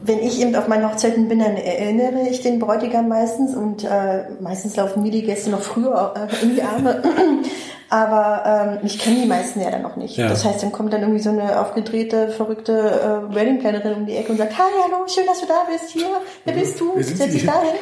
wenn 0.01 0.19
ich 0.19 0.41
eben 0.41 0.55
auf 0.55 0.67
meinen 0.67 0.89
Hochzeiten 0.89 1.27
bin, 1.27 1.39
dann 1.39 1.55
erinnere 1.55 2.27
ich 2.29 2.41
den 2.41 2.59
Bräutigam 2.59 3.07
meistens 3.07 3.55
und 3.55 3.83
äh, 3.83 4.29
meistens 4.39 4.75
laufen 4.75 5.03
mir 5.03 5.12
die 5.12 5.24
Gäste 5.24 5.50
noch 5.50 5.62
früher 5.62 6.13
äh, 6.15 6.43
in 6.43 6.55
die 6.55 6.63
Arme. 6.63 7.03
Aber 7.91 8.77
ähm, 8.81 8.86
ich 8.86 9.00
kenne 9.00 9.21
die 9.21 9.27
meisten 9.27 9.62
ja 9.62 9.71
dann 9.71 9.81
noch 9.81 9.95
nicht. 9.95 10.15
Ja. 10.15 10.29
Das 10.29 10.45
heißt, 10.45 10.62
dann 10.62 10.71
kommt 10.71 10.93
dann 10.93 11.01
irgendwie 11.01 11.21
so 11.21 11.31
eine 11.31 11.59
aufgedrehte, 11.59 12.29
verrückte 12.29 12.73
äh, 13.32 13.36
Weddingplanerin 13.36 13.93
um 13.95 14.06
die 14.06 14.15
Ecke 14.15 14.32
und 14.32 14.38
sagt, 14.38 14.58
hi, 14.58 14.71
hallo, 14.84 15.08
schön, 15.08 15.25
dass 15.25 15.41
du 15.41 15.47
da 15.47 15.65
bist. 15.69 15.89
Hier, 15.89 16.08
wer 16.45 16.53
bist 16.53 16.80
du? 16.80 16.93
Setz 17.01 17.32
dich 17.32 17.45
dahin. 17.45 17.75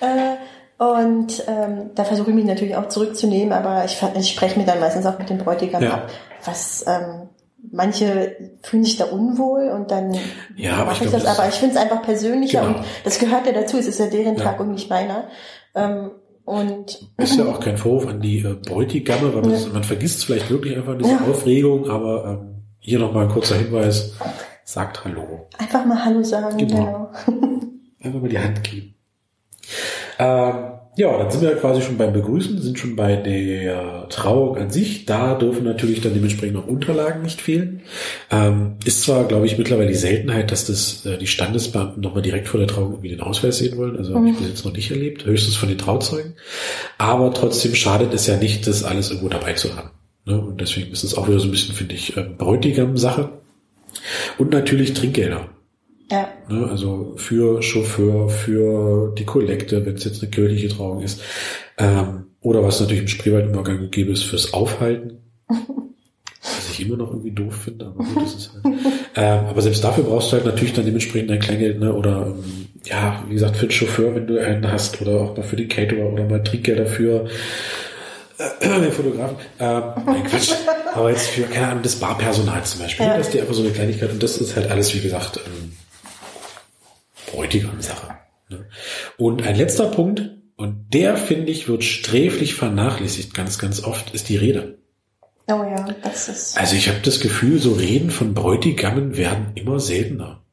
Äh, 0.00 0.36
und 0.78 1.42
ähm, 1.48 1.90
da 1.94 2.04
versuche 2.04 2.30
ich 2.30 2.36
mich 2.36 2.44
natürlich 2.44 2.76
auch 2.76 2.88
zurückzunehmen, 2.88 3.52
aber 3.52 3.84
ich, 3.84 3.98
ich 4.18 4.30
spreche 4.30 4.58
mir 4.58 4.66
dann 4.66 4.80
meistens 4.80 5.06
auch 5.06 5.18
mit 5.18 5.30
dem 5.30 5.38
Bräutigam 5.38 5.82
Ja. 5.82 5.94
ab, 5.94 6.10
was 6.44 6.84
ähm, 6.86 7.28
manche 7.72 8.36
fühlen 8.62 8.84
sich 8.84 8.96
da 8.96 9.06
unwohl 9.06 9.70
und 9.70 9.90
dann 9.90 10.14
Ja, 10.54 10.84
mache 10.84 10.88
ich 10.88 10.92
ich, 10.92 11.00
glaub, 11.10 11.12
das. 11.14 11.24
das- 11.24 11.38
Aber 11.38 11.48
ich 11.48 11.54
finde 11.54 11.74
es 11.76 11.80
einfach 11.80 12.02
persönlicher 12.02 12.60
Genau. 12.60 12.78
und 12.78 12.84
das 13.04 13.18
gehört 13.18 13.46
ja 13.46 13.52
dazu. 13.52 13.78
Es 13.78 13.86
ist 13.88 13.98
ja 13.98 14.06
deren 14.06 14.36
Ja. 14.36 14.44
Tag 14.44 14.60
und 14.60 14.70
nicht 14.72 14.88
meiner. 14.90 15.24
Ähm, 15.74 16.10
und 16.44 17.10
Ist 17.16 17.36
ja 17.38 17.44
auch 17.46 17.58
kein 17.58 17.76
Vorwurf 17.76 18.06
an 18.06 18.20
die 18.20 18.38
äh, 18.38 18.54
Bräutigamme, 18.54 19.34
weil 19.34 19.42
man, 19.42 19.50
Ja. 19.52 19.66
man 19.72 19.82
vergisst 19.82 20.24
vielleicht 20.26 20.48
wirklich 20.50 20.76
einfach 20.76 20.96
diese 20.96 21.10
Ja. 21.10 21.20
Aufregung, 21.28 21.90
aber 21.90 22.24
ähm, 22.42 22.62
hier 22.78 22.98
nochmal 23.00 23.24
ein 23.24 23.32
kurzer 23.32 23.56
Hinweis, 23.56 24.12
sagt 24.64 25.04
Hallo. 25.04 25.48
einfach 25.58 25.84
mal 25.86 26.04
Hallo 26.04 26.22
sagen. 26.22 26.56
Genau. 26.58 26.76
Genau. 26.76 27.10
Einfach 28.04 28.20
mal 28.20 28.28
die 28.28 28.38
Hand 28.38 28.62
geben. 28.62 28.94
Ähm, 30.18 30.76
ja, 30.98 31.18
dann 31.18 31.30
sind 31.30 31.42
wir 31.42 31.54
quasi 31.56 31.82
schon 31.82 31.98
beim 31.98 32.14
Begrüßen, 32.14 32.58
sind 32.62 32.78
schon 32.78 32.96
bei 32.96 33.16
der 33.16 34.08
Trauung 34.08 34.56
an 34.56 34.70
sich. 34.70 35.04
Da 35.04 35.34
dürfen 35.34 35.64
natürlich 35.64 36.00
dann 36.00 36.14
dementsprechend 36.14 36.56
auch 36.56 36.66
Unterlagen 36.66 37.20
nicht 37.20 37.42
fehlen. 37.42 37.82
Ähm, 38.30 38.76
ist 38.86 39.02
zwar, 39.02 39.24
glaube 39.24 39.44
ich, 39.44 39.58
mittlerweile 39.58 39.88
die 39.88 39.94
Seltenheit, 39.94 40.50
dass 40.50 40.64
das 40.64 41.04
äh, 41.04 41.18
die 41.18 41.26
Standesbeamten 41.26 42.02
nochmal 42.02 42.22
direkt 42.22 42.48
vor 42.48 42.58
der 42.58 42.68
Trauung 42.68 42.92
irgendwie 42.92 43.10
den 43.10 43.20
Ausweis 43.20 43.58
sehen 43.58 43.76
wollen. 43.76 43.98
Also 43.98 44.14
habe 44.14 44.30
ich 44.30 44.38
bis 44.38 44.48
jetzt 44.48 44.64
noch 44.64 44.72
nicht 44.72 44.90
erlebt, 44.90 45.26
höchstens 45.26 45.56
von 45.56 45.68
den 45.68 45.76
Trauzeugen. 45.76 46.32
Aber 46.96 47.34
trotzdem 47.34 47.74
schadet 47.74 48.14
es 48.14 48.26
ja 48.26 48.38
nicht, 48.38 48.66
das 48.66 48.82
alles 48.82 49.10
irgendwo 49.10 49.28
dabei 49.28 49.52
zu 49.52 49.76
haben. 49.76 49.90
Ne? 50.24 50.40
Und 50.40 50.62
deswegen 50.62 50.92
ist 50.92 51.04
es 51.04 51.14
auch 51.14 51.28
wieder 51.28 51.40
so 51.40 51.46
ein 51.46 51.50
bisschen, 51.50 51.74
finde 51.74 51.94
ich, 51.94 52.16
ähm, 52.16 52.38
Bräutigam-Sache. 52.38 53.28
Und 54.38 54.50
natürlich 54.50 54.94
Trinkgelder. 54.94 55.50
Ja. 56.10 56.28
Ne, 56.48 56.68
also 56.70 57.14
für 57.16 57.62
Chauffeur, 57.62 58.28
für 58.28 59.12
die 59.16 59.24
Kollekte, 59.24 59.84
wenn 59.84 59.96
es 59.96 60.04
jetzt 60.04 60.22
eine 60.22 60.30
kirchliche 60.30 60.68
Trauung 60.68 61.02
ist. 61.02 61.20
Ähm, 61.78 62.26
oder 62.40 62.62
was 62.62 62.80
natürlich 62.80 63.02
im 63.02 63.08
Spreewald 63.08 63.46
immer 63.46 63.64
gang 63.64 63.90
gäbe 63.90 64.12
ist, 64.12 64.22
fürs 64.22 64.54
Aufhalten. 64.54 65.18
Was 66.42 66.70
ich 66.70 66.86
immer 66.86 66.96
noch 66.96 67.10
irgendwie 67.10 67.32
doof 67.32 67.62
finde, 67.64 67.86
aber 67.86 68.04
gut, 68.04 68.22
das 68.22 68.34
ist 68.34 68.52
halt. 68.52 68.76
ähm, 69.16 69.46
aber 69.46 69.62
selbst 69.62 69.82
dafür 69.82 70.04
brauchst 70.04 70.30
du 70.30 70.36
halt 70.36 70.46
natürlich 70.46 70.74
dann 70.74 70.84
dementsprechend 70.84 71.28
dein 71.28 71.40
Kleingeld, 71.40 71.80
ne? 71.80 71.92
Oder 71.92 72.26
ähm, 72.26 72.68
ja, 72.84 73.24
wie 73.26 73.34
gesagt, 73.34 73.56
für 73.56 73.66
den 73.66 73.72
Chauffeur, 73.72 74.14
wenn 74.14 74.28
du 74.28 74.38
einen 74.38 74.70
hast, 74.70 75.00
oder 75.02 75.22
auch 75.22 75.36
mal 75.36 75.42
für 75.42 75.56
den 75.56 75.68
Caterer 75.68 76.06
oder 76.06 76.24
mal 76.24 76.44
Trinkgelder 76.44 76.86
für 76.86 77.26
äh, 78.38 78.68
den 78.80 78.92
Fotografen. 78.92 79.38
Ähm, 79.58 79.82
nein, 80.06 80.22
Quatsch. 80.24 80.52
Aber 80.94 81.10
jetzt 81.10 81.28
für, 81.30 81.42
keine 81.42 81.66
Ahnung, 81.66 81.82
das 81.82 81.96
Barpersonal 81.96 82.62
zum 82.62 82.80
Beispiel. 82.82 83.06
Ja. 83.06 83.16
Das 83.16 83.26
ist 83.26 83.34
die 83.34 83.40
einfach 83.40 83.54
so 83.54 83.62
eine 83.62 83.72
Kleinigkeit 83.72 84.12
und 84.12 84.22
das 84.22 84.38
ist 84.38 84.54
halt 84.54 84.70
alles, 84.70 84.94
wie 84.94 85.00
gesagt, 85.00 85.40
ähm, 85.44 85.72
Bräutigam-Sache. 87.26 88.18
Und 89.16 89.42
ein 89.42 89.56
letzter 89.56 89.86
Punkt, 89.86 90.30
und 90.56 90.94
der, 90.94 91.16
finde 91.16 91.50
ich, 91.52 91.68
wird 91.68 91.84
sträflich 91.84 92.54
vernachlässigt 92.54 93.34
ganz, 93.34 93.58
ganz 93.58 93.82
oft, 93.82 94.14
ist 94.14 94.28
die 94.28 94.36
Rede. 94.36 94.78
Oh 95.48 95.62
ja, 95.62 95.94
das 96.02 96.28
ist. 96.28 96.58
Also 96.58 96.76
ich 96.76 96.88
habe 96.88 97.00
das 97.02 97.20
Gefühl, 97.20 97.58
so 97.58 97.72
Reden 97.74 98.10
von 98.10 98.34
Bräutigammen 98.34 99.16
werden 99.16 99.52
immer 99.54 99.78
seltener. 99.78 100.45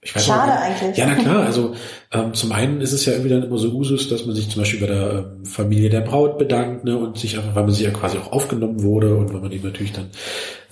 Ich 0.00 0.14
weiß 0.14 0.26
Schade 0.26 0.52
auch, 0.52 0.60
eigentlich. 0.60 0.96
Ja, 0.96 1.06
na 1.06 1.16
klar. 1.16 1.44
Also 1.44 1.74
ähm, 2.12 2.32
zum 2.32 2.52
einen 2.52 2.80
ist 2.80 2.92
es 2.92 3.04
ja 3.04 3.12
irgendwie 3.12 3.30
dann 3.30 3.42
immer 3.42 3.58
so 3.58 3.68
Usus, 3.70 4.08
dass 4.08 4.26
man 4.26 4.36
sich 4.36 4.48
zum 4.48 4.62
Beispiel 4.62 4.80
bei 4.80 4.86
der 4.86 5.12
ähm, 5.12 5.44
Familie 5.44 5.90
der 5.90 6.02
Braut 6.02 6.38
bedankt 6.38 6.84
ne, 6.84 6.96
und 6.96 7.18
sich 7.18 7.36
einfach, 7.36 7.56
weil 7.56 7.64
man 7.64 7.72
sich 7.72 7.84
ja 7.84 7.90
quasi 7.90 8.16
auch 8.16 8.32
aufgenommen 8.32 8.82
wurde 8.82 9.16
und 9.16 9.34
weil 9.34 9.40
man 9.40 9.50
eben 9.50 9.64
natürlich 9.64 9.92
dann 9.92 10.10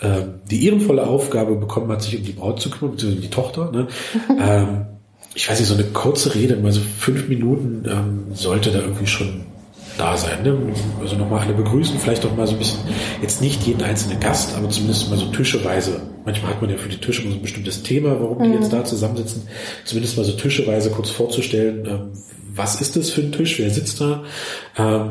ähm, 0.01 0.41
die 0.49 0.65
ehrenvolle 0.65 1.07
Aufgabe 1.07 1.57
bekommen 1.57 1.91
hat, 1.91 2.03
sich 2.03 2.17
um 2.17 2.25
die 2.25 2.33
Braut 2.33 2.61
zu 2.61 2.71
kümmern, 2.71 2.93
beziehungsweise 2.93 3.17
um 3.17 3.23
die 3.23 3.35
Tochter. 3.35 3.73
Ne? 3.73 3.89
ähm, 4.41 4.87
ich 5.35 5.51
weiß 5.51 5.59
nicht, 5.59 5.69
so 5.69 5.75
eine 5.75 5.85
kurze 5.85 6.35
Rede, 6.35 6.57
mal 6.57 6.71
so 6.71 6.81
fünf 6.81 7.29
Minuten 7.29 7.85
ähm, 7.91 8.35
sollte 8.35 8.71
da 8.71 8.79
irgendwie 8.79 9.09
schon 9.09 9.45
da 9.99 10.17
sein. 10.17 10.43
Ne? 10.43 10.57
Also 11.01 11.17
nochmal 11.17 11.41
alle 11.45 11.55
begrüßen, 11.55 11.99
vielleicht 11.99 12.25
auch 12.27 12.37
mal 12.37 12.47
so 12.47 12.53
ein 12.55 12.59
bisschen, 12.59 12.81
jetzt 13.23 13.41
nicht 13.41 13.63
jeden 13.67 13.83
einzelnen 13.83 14.21
Gast, 14.21 14.55
aber 14.57 14.69
zumindest 14.71 15.11
mal 15.11 15.19
so 15.19 15.27
tischeweise. 15.27 16.01
Manchmal 16.25 16.53
hat 16.53 16.61
man 16.61 16.71
ja 16.71 16.77
für 16.77 16.89
die 16.89 16.99
Tische 16.99 17.23
so 17.23 17.29
ein 17.29 17.43
bestimmtes 17.43 17.83
Thema, 17.83 18.21
warum 18.21 18.43
die 18.43 18.51
jetzt 18.51 18.73
da 18.73 18.85
zusammensitzen. 18.85 19.49
Zumindest 19.85 20.17
mal 20.17 20.25
so 20.25 20.33
tischeweise 20.33 20.91
kurz 20.91 21.11
vorzustellen, 21.11 21.87
ähm, 21.87 22.11
was 22.55 22.81
ist 22.81 22.97
das 22.97 23.11
für 23.11 23.21
ein 23.21 23.33
Tisch, 23.33 23.59
wer 23.59 23.71
sitzt 23.71 24.01
da. 24.01 24.25
Ähm, 24.77 25.11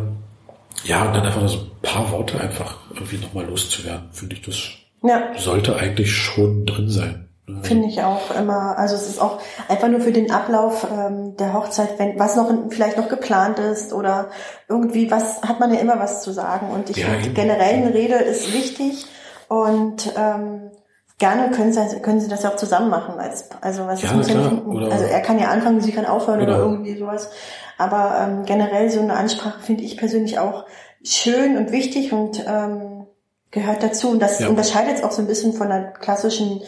ja, 0.86 1.06
und 1.08 1.14
dann 1.16 1.26
einfach 1.26 1.48
so 1.48 1.58
ein 1.60 1.72
paar 1.82 2.12
Worte 2.12 2.40
einfach 2.40 2.78
irgendwie 2.94 3.18
nochmal 3.18 3.46
loszuwerden, 3.46 4.10
finde 4.12 4.36
ich, 4.36 4.42
das 4.42 4.58
Ja. 5.04 5.30
sollte 5.38 5.76
eigentlich 5.78 6.14
schon 6.14 6.66
drin 6.66 6.90
sein. 6.90 7.25
Finde 7.62 7.88
ich 7.88 8.02
auch 8.02 8.36
immer. 8.40 8.76
Also 8.78 8.96
es 8.96 9.08
ist 9.08 9.22
auch 9.22 9.40
einfach 9.70 9.88
nur 9.88 10.02
für 10.02 10.12
den 10.12 10.32
Ablauf 10.32 10.88
ähm, 10.92 11.36
der 11.38 11.54
Hochzeit, 11.54 12.00
wenn 12.00 12.18
was 12.20 12.36
noch 12.36 12.52
vielleicht 12.70 12.98
noch 12.98 13.08
geplant 13.08 13.60
ist 13.60 13.94
oder 13.94 14.30
irgendwie 14.68 15.12
was 15.12 15.42
hat 15.44 15.60
man 15.60 15.72
ja 15.74 15.80
immer 15.80 16.00
was 16.00 16.24
zu 16.24 16.32
sagen. 16.32 16.72
Und 16.72 16.90
ich 16.90 16.98
Ja, 16.98 17.08
finde 17.10 17.30
generell 17.32 17.76
eine 17.76 17.94
Rede 17.94 18.16
ist 18.16 18.52
wichtig 18.54 19.06
Und 19.48 20.12
ähm, 20.18 20.72
gerne 21.20 21.52
können 21.52 21.72
sie, 21.72 22.00
können 22.02 22.20
sie 22.20 22.28
das 22.30 22.42
ja 22.42 22.50
auch 22.50 22.56
zusammen 22.56 22.90
machen. 22.90 23.20
Als, 23.20 23.48
also 23.62 23.86
was 23.86 24.02
Ja, 24.02 24.14
muss 24.14 24.28
ja 24.28 24.36
nicht, 24.50 24.66
Oder- 24.66 24.92
also 24.92 25.06
er 25.06 25.22
kann 25.22 25.38
ja 25.38 25.50
anfangen, 25.50 25.82
sie 25.82 25.92
kann 25.92 26.06
aufhören 26.08 26.42
oder 26.42 26.56
Genau. 26.58 26.66
irgendwie 26.72 26.98
sowas. 26.98 27.30
Aber 27.78 28.18
ähm, 28.22 28.46
generell 28.46 28.90
so 28.90 29.02
eine 29.02 29.14
Ansprache 29.16 29.60
finde 29.62 29.84
ich 29.84 29.98
persönlich 29.98 30.40
auch 30.40 30.66
schön 31.04 31.58
und 31.58 31.72
wichtig 31.72 32.12
und 32.12 32.44
ähm, 32.48 33.06
gehört 33.52 33.84
dazu. 33.84 34.10
Und 34.10 34.20
das 34.20 34.40
Ja. 34.40 34.48
unterscheidet 34.50 34.96
es 34.96 35.04
auch 35.04 35.12
so 35.12 35.22
ein 35.22 35.28
bisschen 35.28 35.54
von 35.54 35.72
einer 35.72 35.92
klassischen 35.92 36.62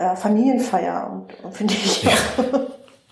äh, 0.00 0.16
Familienfeier 0.16 1.10
und, 1.12 1.44
und 1.44 1.54
finde 1.54 1.74
ich 1.74 2.06
auch. 2.08 2.60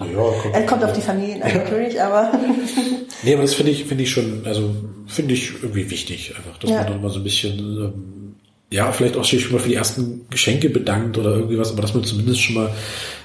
Naja, 0.01 0.17
kommt, 0.43 0.55
Er 0.55 0.67
kommt 0.67 0.85
auf 0.85 0.93
die 0.93 1.01
Familien 1.01 1.43
an, 1.43 1.53
natürlich, 1.55 2.01
aber 2.01 2.33
Nee, 3.25 3.33
aber 3.35 3.43
das 3.43 3.55
finde 3.55 3.73
ich, 3.73 3.85
finde 3.85 4.05
ich 4.05 4.11
schon, 4.11 4.43
also 4.45 4.71
finde 5.09 5.35
ich 5.35 5.53
irgendwie 5.63 5.91
wichtig, 5.91 6.35
einfach, 6.37 6.57
dass 6.59 6.71
Ja. 6.71 6.79
man 6.79 6.87
dann 6.87 7.03
mal 7.03 7.11
so 7.11 7.19
ein 7.19 7.25
bisschen, 7.25 7.59
ähm, 7.59 8.35
ja, 8.71 8.93
vielleicht 8.93 9.17
auch 9.17 9.25
sich 9.25 9.43
schon 9.43 9.53
mal 9.55 9.59
für 9.59 9.69
die 9.71 9.75
ersten 9.75 10.27
Geschenke 10.31 10.71
bedankt 10.71 11.19
oder 11.19 11.31
irgendwie 11.31 11.59
was, 11.59 11.73
aber 11.73 11.83
dass 11.83 11.95
man 11.95 12.05
zumindest 12.05 12.41
schon 12.41 12.55
mal 12.55 12.71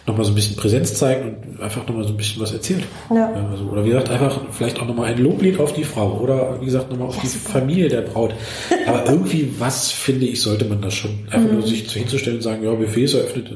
noch 0.06 0.18
mal 0.18 0.24
so 0.26 0.32
ein 0.32 0.36
bisschen 0.36 0.56
Präsenz 0.58 0.96
zeigt 0.96 1.24
und 1.24 1.62
einfach 1.62 1.88
noch 1.88 1.96
mal 1.96 2.04
so 2.04 2.10
ein 2.10 2.18
bisschen 2.18 2.42
was 2.42 2.52
erzählt. 2.52 2.84
Ja. 3.14 3.32
also, 3.52 3.64
oder 3.66 3.84
wie 3.86 3.90
gesagt, 3.90 4.10
einfach 4.10 4.42
vielleicht 4.52 4.80
auch 4.82 4.86
noch 4.86 4.96
mal 4.96 5.06
ein 5.06 5.18
Loblied 5.18 5.60
auf 5.60 5.72
die 5.74 5.86
Frau 5.86 6.20
oder 6.20 6.60
wie 6.60 6.66
gesagt 6.66 6.92
noch 6.92 6.98
mal 6.98 7.06
auf 7.06 7.20
die 7.22 7.28
Familie 7.28 7.88
der 7.88 8.02
Braut. 8.02 8.34
Aber 8.86 9.06
irgendwie 9.10 9.54
was, 9.60 9.92
finde 9.92 10.26
ich, 10.26 10.42
sollte 10.42 10.66
man 10.66 10.82
da 10.82 10.92
schon. 10.92 11.12
Einfach 11.32 11.50
Mhm. 11.50 11.60
nur 11.60 11.68
sich 11.68 11.88
zu 11.90 12.00
hinzustellen 12.00 12.38
und 12.40 12.44
sagen, 12.44 12.64
ja, 12.64 12.72
Buffet 12.74 13.04
ist 13.04 13.14
eröffnet, 13.14 13.48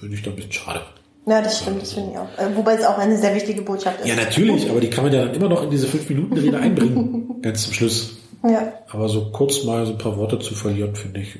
finde 0.00 0.14
ich 0.16 0.22
da 0.22 0.30
ein 0.30 0.36
bisschen 0.36 0.52
schade. 0.52 0.80
ja, 1.26 1.40
das 1.42 1.58
stimmt, 1.60 1.80
das 1.82 1.92
finde 1.92 2.10
ich 2.12 2.18
auch. 2.18 2.28
Äh, 2.38 2.56
Wobei 2.56 2.74
es 2.74 2.84
auch 2.84 2.98
eine 2.98 3.16
sehr 3.16 3.34
wichtige 3.36 3.62
Botschaft 3.62 4.00
ist. 4.00 4.08
Ja, 4.08 4.16
natürlich, 4.16 4.68
aber 4.70 4.80
die 4.80 4.90
kann 4.90 5.04
man 5.04 5.12
ja 5.12 5.24
dann 5.26 5.34
immer 5.34 5.48
noch 5.48 5.62
in 5.62 5.70
diese 5.70 5.86
fünf 5.86 6.08
Minuten 6.08 6.36
Rede 6.38 6.58
einbringen, 6.58 7.36
ganz 7.42 7.64
zum 7.64 7.72
Schluss. 7.74 8.16
Ja, 8.42 8.72
Aber 8.90 9.08
so 9.08 9.30
kurz 9.32 9.64
mal 9.64 9.84
so 9.86 9.92
ein 9.92 9.98
paar 9.98 10.16
Worte 10.16 10.38
zu 10.38 10.54
verlieren, 10.54 10.94
finde 10.94 11.20
ich. 11.20 11.36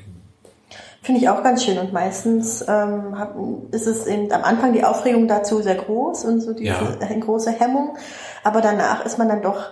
Finde 1.09 1.21
ich 1.21 1.29
auch 1.29 1.41
ganz 1.41 1.63
schön. 1.65 1.79
Und 1.79 1.91
meistens 1.91 2.61
ähm, 2.67 3.17
hab, 3.17 3.35
ist 3.71 3.87
es 3.87 4.05
eben 4.05 4.31
am 4.31 4.43
Anfang 4.43 4.73
die 4.73 4.83
Aufregung 4.83 5.27
dazu 5.27 5.59
sehr 5.63 5.73
groß 5.73 6.23
und 6.25 6.39
so 6.41 6.53
diese 6.53 6.65
Ja. 6.69 6.97
äh, 6.99 7.19
große 7.19 7.51
Hemmung. 7.51 7.97
Aber 8.43 8.61
danach 8.61 9.03
ist 9.07 9.17
man 9.17 9.27
dann 9.27 9.41
doch 9.41 9.71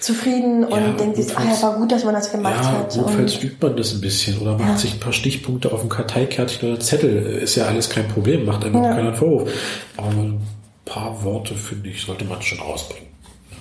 zufrieden 0.00 0.64
und 0.64 0.72
Ja, 0.72 0.92
denkt 0.98 1.16
sich, 1.16 1.36
ah 1.38 1.42
ja, 1.44 1.62
war 1.62 1.76
gut, 1.76 1.92
dass 1.92 2.02
man 2.04 2.14
das 2.14 2.32
gemacht 2.32 2.64
Ja, 2.64 2.72
hat. 2.78 2.96
notfalls 2.96 3.36
übt 3.42 3.64
man 3.64 3.76
das 3.76 3.92
ein 3.92 4.00
bisschen 4.00 4.38
oder 4.40 4.58
macht 4.58 4.68
Ja. 4.70 4.76
sich 4.76 4.94
ein 4.94 4.98
paar 5.00 5.12
Stichpunkte 5.12 5.70
auf 5.72 5.82
ein 5.84 5.88
Karteikärtchen 5.88 6.72
oder 6.72 6.80
Zettel. 6.80 7.16
Ist 7.42 7.54
ja 7.54 7.66
alles 7.66 7.88
kein 7.88 8.08
Problem, 8.08 8.44
macht 8.44 8.64
einem 8.64 8.82
Ja. 8.82 8.90
keiner 8.90 9.08
einen 9.10 9.14
Vorwurf. 9.16 9.52
Aber 9.96 10.08
ein 10.08 10.40
paar 10.84 11.22
Worte, 11.22 11.54
finde 11.54 11.90
ich, 11.90 12.02
sollte 12.02 12.24
man 12.24 12.42
schon 12.42 12.58
rausbringen. 12.58 13.06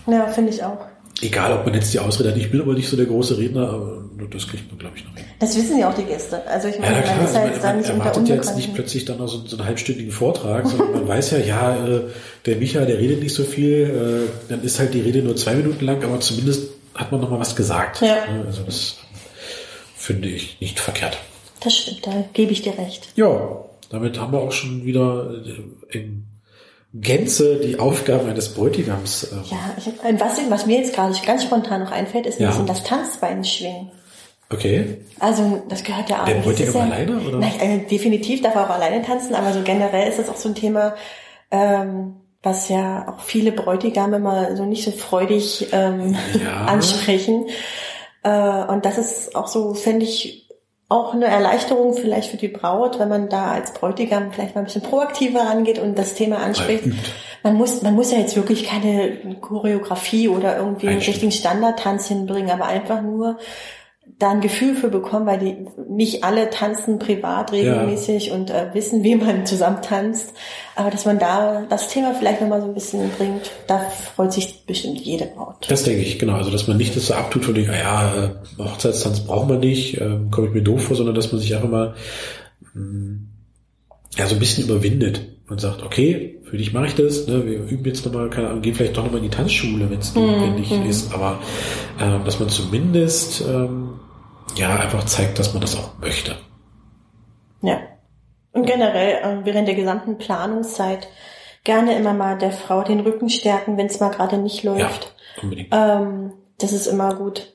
ja, 0.08 0.26
finde 0.26 0.50
ich 0.52 0.64
auch. 0.64 0.80
Egal, 1.22 1.54
ob 1.54 1.66
man 1.66 1.76
jetzt 1.76 1.94
die 1.94 2.00
Ausrede 2.00 2.30
hat, 2.32 2.38
ich 2.38 2.50
bin 2.50 2.62
aber 2.62 2.74
nicht 2.74 2.90
so 2.90 2.96
der 2.98 3.06
große 3.06 3.38
Redner, 3.38 3.70
aber 3.70 3.99
das 4.28 4.48
kriegt 4.48 4.70
man, 4.70 4.78
glaube 4.80 4.98
ich, 4.98 5.06
noch 5.06 5.16
hin. 5.16 5.26
Das 5.40 5.56
wissen 5.56 5.78
ja 5.80 5.90
auch 5.90 5.94
die 5.96 6.04
Gäste. 6.04 6.46
Also 6.48 6.68
ich 6.68 6.76
Ja, 6.76 6.82
meine, 6.82 6.96
man 6.96 7.04
klar, 7.04 7.24
ist 7.26 7.36
ja 7.36 7.46
jetzt 7.48 7.64
man, 7.64 7.76
man 7.82 7.86
erwartet 7.86 8.28
ja 8.30 8.36
jetzt 8.36 8.56
nicht 8.56 8.74
plötzlich 8.74 9.06
dann 9.06 9.18
noch 9.20 9.28
so, 9.28 9.46
so 9.46 9.58
einen 9.58 9.66
halbstündigen 9.66 10.12
Vortrag, 10.12 10.68
sondern 10.68 10.92
man 10.94 11.08
weiß 11.08 11.32
ja, 11.32 11.38
ja, 11.40 11.88
äh, 11.88 12.02
der 12.46 12.56
Micha, 12.58 12.86
der 12.86 12.98
redet 12.98 13.22
nicht 13.22 13.34
so 13.34 13.44
viel, 13.44 14.28
äh, 14.28 14.50
dann 14.50 14.64
ist 14.64 14.80
halt 14.80 14.94
die 14.94 15.02
Rede 15.02 15.22
nur 15.22 15.36
zwei 15.36 15.56
Minuten 15.56 15.86
lang, 15.86 16.04
aber 16.04 16.20
zumindest 16.20 16.70
hat 16.96 17.12
man 17.12 17.22
noch 17.22 17.30
mal 17.30 17.40
was 17.40 17.56
gesagt. 17.56 18.02
Ja. 18.02 18.18
Also 18.46 18.64
das 18.64 18.98
finde 19.96 20.28
ich 20.30 20.60
nicht 20.60 20.80
verkehrt. 20.80 21.18
Das 21.62 21.76
stimmt, 21.76 22.06
da 22.08 22.24
gebe 22.34 22.52
ich 22.52 22.62
dir 22.62 22.78
recht. 22.78 23.10
Ja, 23.16 23.66
damit 23.90 24.20
haben 24.20 24.32
wir 24.34 24.40
auch 24.40 24.52
schon 24.52 24.86
wieder 24.86 25.32
äh, 25.92 25.98
in 25.98 26.26
Gänze 26.94 27.58
die 27.58 27.78
Aufgaben 27.78 28.28
eines 28.30 28.50
Bräutigams. 28.50 29.24
Äh, 29.26 29.36
Ja, 29.52 29.58
ich, 29.78 29.88
ein 30.04 30.20
was, 30.20 30.38
was 30.50 30.66
mir 30.66 30.80
jetzt 30.80 30.94
gerade 30.96 31.14
ganz 31.26 31.44
spontan 31.44 31.84
noch 31.84 31.92
einfällt, 31.92 32.26
ist 32.26 32.40
ein 32.40 32.44
Ja. 32.44 32.50
bisschen 32.50 32.66
das 32.66 32.84
Tanzbein 32.84 33.44
schwingen. 33.44 33.92
Okay. 34.52 34.98
Also 35.20 35.62
das 35.70 35.84
gehört 35.84 36.10
ja 36.10 36.24
auch. 36.24 36.26
Der 36.26 36.44
ist 36.44 36.74
ja, 36.74 36.82
alleine, 36.82 37.20
oder? 37.20 37.38
Nein, 37.38 37.60
äh, 37.60 37.78
definitiv 37.86 38.42
darf 38.42 38.56
er 38.56 38.66
auch 38.66 38.70
alleine 38.70 39.04
tanzen, 39.04 39.36
aber 39.36 39.54
so 39.54 39.62
generell 39.62 40.10
ist 40.10 40.18
das 40.18 40.30
auch 40.30 40.38
so 40.38 40.50
ein 40.50 40.56
Thema, 40.56 40.96
ähm, 41.52 42.16
was 42.42 42.70
ja 42.70 43.08
auch 43.08 43.22
viele 43.22 43.52
Bräutigame 43.52 44.16
immer 44.16 44.56
so 44.56 44.66
nicht 44.66 44.84
so 44.84 44.92
freudig 44.92 45.68
ähm, 45.72 46.16
Ja. 46.44 46.66
ansprechen. 46.66 47.46
Äh, 48.24 48.64
und 48.66 48.86
das 48.86 48.98
ist 48.98 49.36
auch 49.36 49.48
so, 49.48 49.74
fände 49.76 50.06
ich, 50.06 50.50
auch 50.92 51.14
eine 51.14 51.28
Erleichterung 51.28 51.94
vielleicht 51.94 52.32
für 52.32 52.38
die 52.38 52.48
Braut, 52.48 52.98
wenn 52.98 53.10
man 53.10 53.30
da 53.30 53.52
als 53.52 53.74
Bräutigam 53.74 54.32
vielleicht 54.32 54.56
mal 54.56 54.62
ein 54.62 54.66
bisschen 54.66 54.82
proaktiver 54.82 55.42
rangeht 55.42 55.78
und 55.78 55.98
das 55.98 56.16
Thema 56.16 56.38
anspricht. 56.38 56.84
Man 57.44 57.54
muss, 57.54 57.84
man 57.84 57.94
muss 57.94 58.12
ja 58.12 58.18
jetzt 58.18 58.36
wirklich 58.36 58.66
keine 58.66 59.36
Choreografie 59.40 60.28
oder 60.28 60.58
irgendwie 60.58 60.88
einen 60.88 60.98
richtigen 60.98 61.32
Standardtanz 61.32 62.08
hinbringen, 62.08 62.50
aber 62.50 62.66
einfach 62.66 63.04
nur 63.04 63.38
da 64.18 64.32
ein 64.32 64.42
Gefühl 64.42 64.76
für 64.76 64.90
bekommen, 64.90 65.26
weil 65.26 65.40
die 65.40 65.56
nicht 65.88 66.24
alle 66.24 66.50
tanzen 66.50 67.00
privat 67.00 67.52
regelmäßig 67.52 68.32
und 68.32 68.50
äh, 68.50 68.68
wissen, 68.74 69.04
wie 69.04 69.16
man 69.16 69.46
zusammen 69.46 69.82
tanzt. 69.82 70.34
Aber 70.76 70.90
dass 70.90 71.06
man 71.06 71.20
da 71.20 71.66
das 71.70 71.90
Thema 71.90 72.14
vielleicht 72.14 72.42
nochmal 72.42 72.62
so 72.62 72.68
ein 72.68 72.74
bisschen 72.74 73.10
bringt, 73.18 73.52
da 73.68 73.80
freut 73.80 74.34
sich 74.34 74.66
bestimmt 74.66 75.00
jede 75.00 75.26
Braut. 75.26 75.70
Das 75.70 75.84
denke 75.84 76.02
ich, 76.02 76.20
genau. 76.20 76.34
Also, 76.34 76.52
dass 76.52 76.68
man 76.68 76.78
nicht 76.78 76.96
das 76.96 77.08
so 77.08 77.14
abtut 77.14 77.46
von 77.46 77.54
dem, 77.54 77.70
ah 77.70 77.78
ja, 77.78 78.26
äh, 78.26 78.64
Hochzeitstanz 78.64 79.22
braucht 79.22 79.48
man 79.48 79.60
nicht, 79.60 80.00
ähm, 80.02 80.32
komme 80.32 80.48
ich 80.48 80.54
mir 80.54 80.64
doof 80.64 80.84
vor, 80.84 80.96
sondern 80.96 81.16
dass 81.16 81.32
man 81.32 81.40
sich 81.40 81.56
einfach 81.56 81.70
mal 81.70 81.94
mh, 82.74 83.20
ja, 84.18 84.28
so 84.28 84.36
ein 84.36 84.40
bisschen 84.40 84.66
überwindet 84.66 85.22
und 85.50 85.62
sagt, 85.62 85.84
okay, 85.84 86.40
für 86.44 86.58
dich 86.58 86.74
mache 86.74 86.88
ich 86.88 86.96
das, 86.96 87.28
ne, 87.28 87.46
wir 87.46 87.60
üben 87.60 87.86
jetzt 87.86 88.06
nochmal, 88.06 88.30
keine 88.30 88.50
Ahnung, 88.50 88.62
gehen 88.62 88.76
vielleicht 88.76 88.98
doch 88.98 89.04
nochmal 89.04 89.20
in 89.20 89.30
die 89.30 89.36
Tanzschule, 89.36 89.90
wenn 89.90 90.00
es 90.00 90.16
notwendig 90.16 90.72
ist, 90.88 91.14
aber 91.14 91.40
ähm, 92.00 92.22
dass 92.26 92.40
man 92.40 92.50
zumindest 92.50 93.44
ähm, 93.48 93.89
ja 94.56 94.76
einfach 94.76 95.06
zeigt, 95.06 95.40
dass 95.40 95.54
man 95.54 95.62
das 95.62 95.76
auch 95.76 95.98
möchte. 96.00 96.36
Ja. 97.62 97.80
Und 98.52 98.66
generell 98.66 99.16
äh, 99.42 99.46
während 99.46 99.68
der 99.68 99.76
gesamten 99.76 100.18
Planungszeit 100.18 101.08
gerne 101.64 101.96
immer 101.98 102.14
mal 102.14 102.38
der 102.38 102.52
Frau 102.52 102.84
den 102.84 103.00
Rücken 103.02 103.30
stärken, 103.30 103.78
wenn 103.78 103.86
es 103.88 104.00
mal 104.00 104.10
gerade 104.10 104.38
nicht 104.38 104.64
Ja, 104.64 104.74
läuft. 104.74 105.14
unbedingt. 105.42 105.70
Ähm, 105.72 106.34
das 106.58 106.74
ist 106.74 106.88
immer 106.88 107.14
gut. 107.16 107.54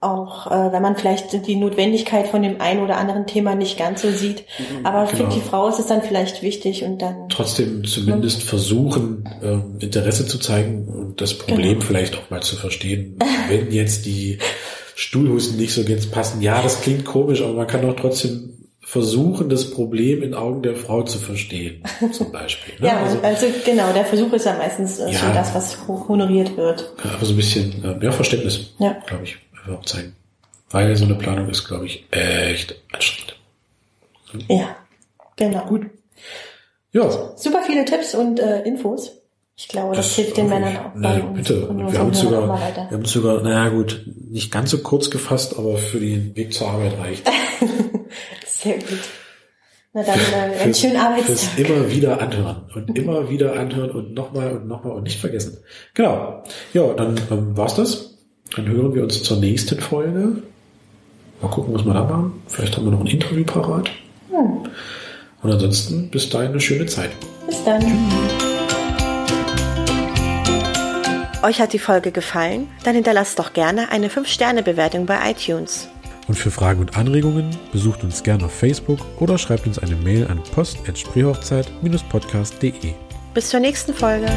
Auch 0.00 0.50
äh, 0.50 0.70
wenn 0.72 0.82
man 0.82 0.96
vielleicht 0.96 1.46
die 1.46 1.56
Notwendigkeit 1.56 2.28
von 2.28 2.42
dem 2.42 2.60
einen 2.60 2.82
oder 2.82 2.98
anderen 2.98 3.26
Thema 3.26 3.54
nicht 3.54 3.78
ganz 3.78 4.02
so 4.02 4.10
sieht. 4.10 4.44
Aber 4.82 5.06
für 5.06 5.16
Genau. 5.16 5.30
die 5.30 5.40
Frau 5.40 5.66
ist 5.68 5.78
es 5.78 5.86
dann 5.86 6.02
vielleicht 6.02 6.42
wichtig 6.42 6.84
und 6.84 7.00
dann. 7.00 7.28
trotzdem 7.30 7.84
zumindest 7.84 8.42
versuchen, 8.42 9.26
ähm, 9.42 9.78
Interesse 9.80 10.26
zu 10.26 10.38
zeigen 10.38 10.86
und 10.88 11.20
das 11.22 11.36
Problem 11.38 11.74
Genau. 11.78 11.84
vielleicht 11.86 12.16
auch 12.16 12.28
mal 12.30 12.42
zu 12.42 12.56
verstehen. 12.56 13.18
Wenn 13.48 13.70
jetzt 13.72 14.04
die 14.04 14.38
Stuhlhusten 14.94 15.56
nicht 15.58 15.74
so 15.74 15.84
ganz 15.84 16.06
passen, 16.06 16.40
ja, 16.42 16.62
das 16.62 16.80
klingt 16.80 17.04
komisch, 17.04 17.42
aber 17.42 17.52
man 17.54 17.66
kann 17.66 17.82
doch 17.82 17.96
trotzdem 17.96 18.50
versuchen, 18.80 19.48
das 19.48 19.70
Problem 19.70 20.22
in 20.22 20.34
Augen 20.34 20.62
der 20.62 20.76
Frau 20.76 21.02
zu 21.02 21.18
verstehen, 21.18 21.82
zum 22.12 22.30
Beispiel. 22.30 22.74
Ne? 22.80 22.86
Ja, 22.88 23.02
also 23.02 23.18
also, 23.22 23.46
genau, 23.64 23.92
der 23.92 24.04
Versuch 24.04 24.32
ist 24.34 24.44
ja 24.46 24.56
meistens 24.56 24.98
äh, 25.00 25.10
Ja. 25.10 25.18
so 25.18 25.26
das, 25.34 25.54
was 25.54 25.78
honoriert 25.88 26.56
wird. 26.56 26.92
einfach 27.02 27.24
so 27.24 27.32
ein 27.32 27.36
bisschen 27.36 27.82
äh, 27.84 27.94
mehr 27.96 28.12
Verständnis, 28.12 28.74
Ja. 28.78 28.96
glaube 29.06 29.24
ich, 29.24 29.36
auch 29.72 29.84
zeigen. 29.84 30.14
Weil 30.70 30.94
so 30.96 31.04
eine 31.04 31.14
Planung 31.14 31.48
ist, 31.48 31.66
glaube 31.66 31.86
ich, 31.86 32.04
echt 32.10 32.74
anstrengend. 32.92 33.36
Ja, 34.48 34.76
genau. 35.36 35.64
Gut. 35.66 35.86
Ja, 36.92 37.32
Super 37.36 37.62
viele 37.66 37.84
Tipps 37.84 38.14
und 38.14 38.38
äh, 38.40 38.62
Infos. 38.62 39.12
Ich 39.56 39.68
glaube, 39.68 39.94
das, 39.94 40.16
hilft 40.16 40.36
den 40.36 40.48
Männern 40.48 40.76
auch. 40.76 40.94
Uns 40.94 41.36
bitte. 41.48 41.66
und 41.66 41.92
wir 41.92 41.98
haben 41.98 42.08
uns 42.08 42.20
sogar, 42.20 42.48
wir 42.48 42.90
haben 42.90 43.04
sogar, 43.04 43.40
naja 43.42 43.68
gut, 43.68 44.04
nicht 44.30 44.50
ganz 44.50 44.70
so 44.70 44.78
kurz 44.78 45.10
gefasst, 45.10 45.56
aber 45.56 45.76
für 45.76 46.00
den 46.00 46.34
Weg 46.34 46.52
zur 46.52 46.68
Arbeit 46.70 46.98
reicht. 46.98 47.30
Sehr 48.46 48.78
gut. 48.78 48.98
Na 49.92 50.02
dann 50.02 50.18
äh, 50.18 50.58
einen 50.58 50.74
schönen 50.74 50.96
Arbeitstag. 50.96 51.56
immer 51.56 51.88
wieder 51.88 52.20
anhören 52.20 52.62
und 52.74 52.98
immer 52.98 53.30
wieder 53.30 53.52
anhören 53.52 53.92
und 53.92 54.12
nochmal 54.12 54.56
und 54.56 54.66
nochmal 54.66 54.94
und 54.94 55.04
nicht 55.04 55.20
vergessen. 55.20 55.58
Genau. 55.94 56.42
Ja, 56.72 56.92
dann 56.94 57.20
ähm, 57.30 57.56
war's 57.56 57.76
das. 57.76 58.16
Dann 58.56 58.66
hören 58.68 58.92
wir 58.92 59.04
uns 59.04 59.22
zur 59.22 59.38
nächsten 59.38 59.80
Folge. 59.80 60.42
Mal 61.40 61.48
gucken, 61.48 61.74
was 61.74 61.84
wir 61.84 61.94
da 61.94 62.02
machen. 62.02 62.42
Vielleicht 62.48 62.76
haben 62.76 62.86
wir 62.86 62.90
noch 62.90 63.00
ein 63.00 63.06
Interview 63.06 63.44
parat. 63.44 63.88
Hm. 64.30 64.68
Und 65.42 65.50
ansonsten 65.52 66.10
bis 66.10 66.28
dahin 66.28 66.50
eine 66.50 66.60
schöne 66.60 66.86
Zeit. 66.86 67.10
Bis 67.46 67.62
dann. 67.62 67.82
Euch 71.44 71.60
hat 71.60 71.72
die 71.74 71.78
Folge 71.78 72.10
gefallen? 72.10 72.68
Dann 72.84 72.94
hinterlasst 72.94 73.38
doch 73.38 73.52
gerne 73.52 73.90
eine 73.90 74.08
5-Sterne-Bewertung 74.08 75.04
bei 75.04 75.30
iTunes. 75.30 75.90
Und 76.26 76.36
für 76.36 76.50
Fragen 76.50 76.80
und 76.80 76.96
Anregungen 76.96 77.54
besucht 77.70 78.02
uns 78.02 78.22
gerne 78.22 78.46
auf 78.46 78.54
Facebook 78.54 79.00
oder 79.20 79.36
schreibt 79.36 79.66
uns 79.66 79.78
eine 79.78 79.94
Mail 79.94 80.26
an 80.26 80.42
post.spreehochzeit-podcast.de. 80.54 82.94
Bis 83.34 83.50
zur 83.50 83.60
nächsten 83.60 83.92
Folge. 83.92 84.28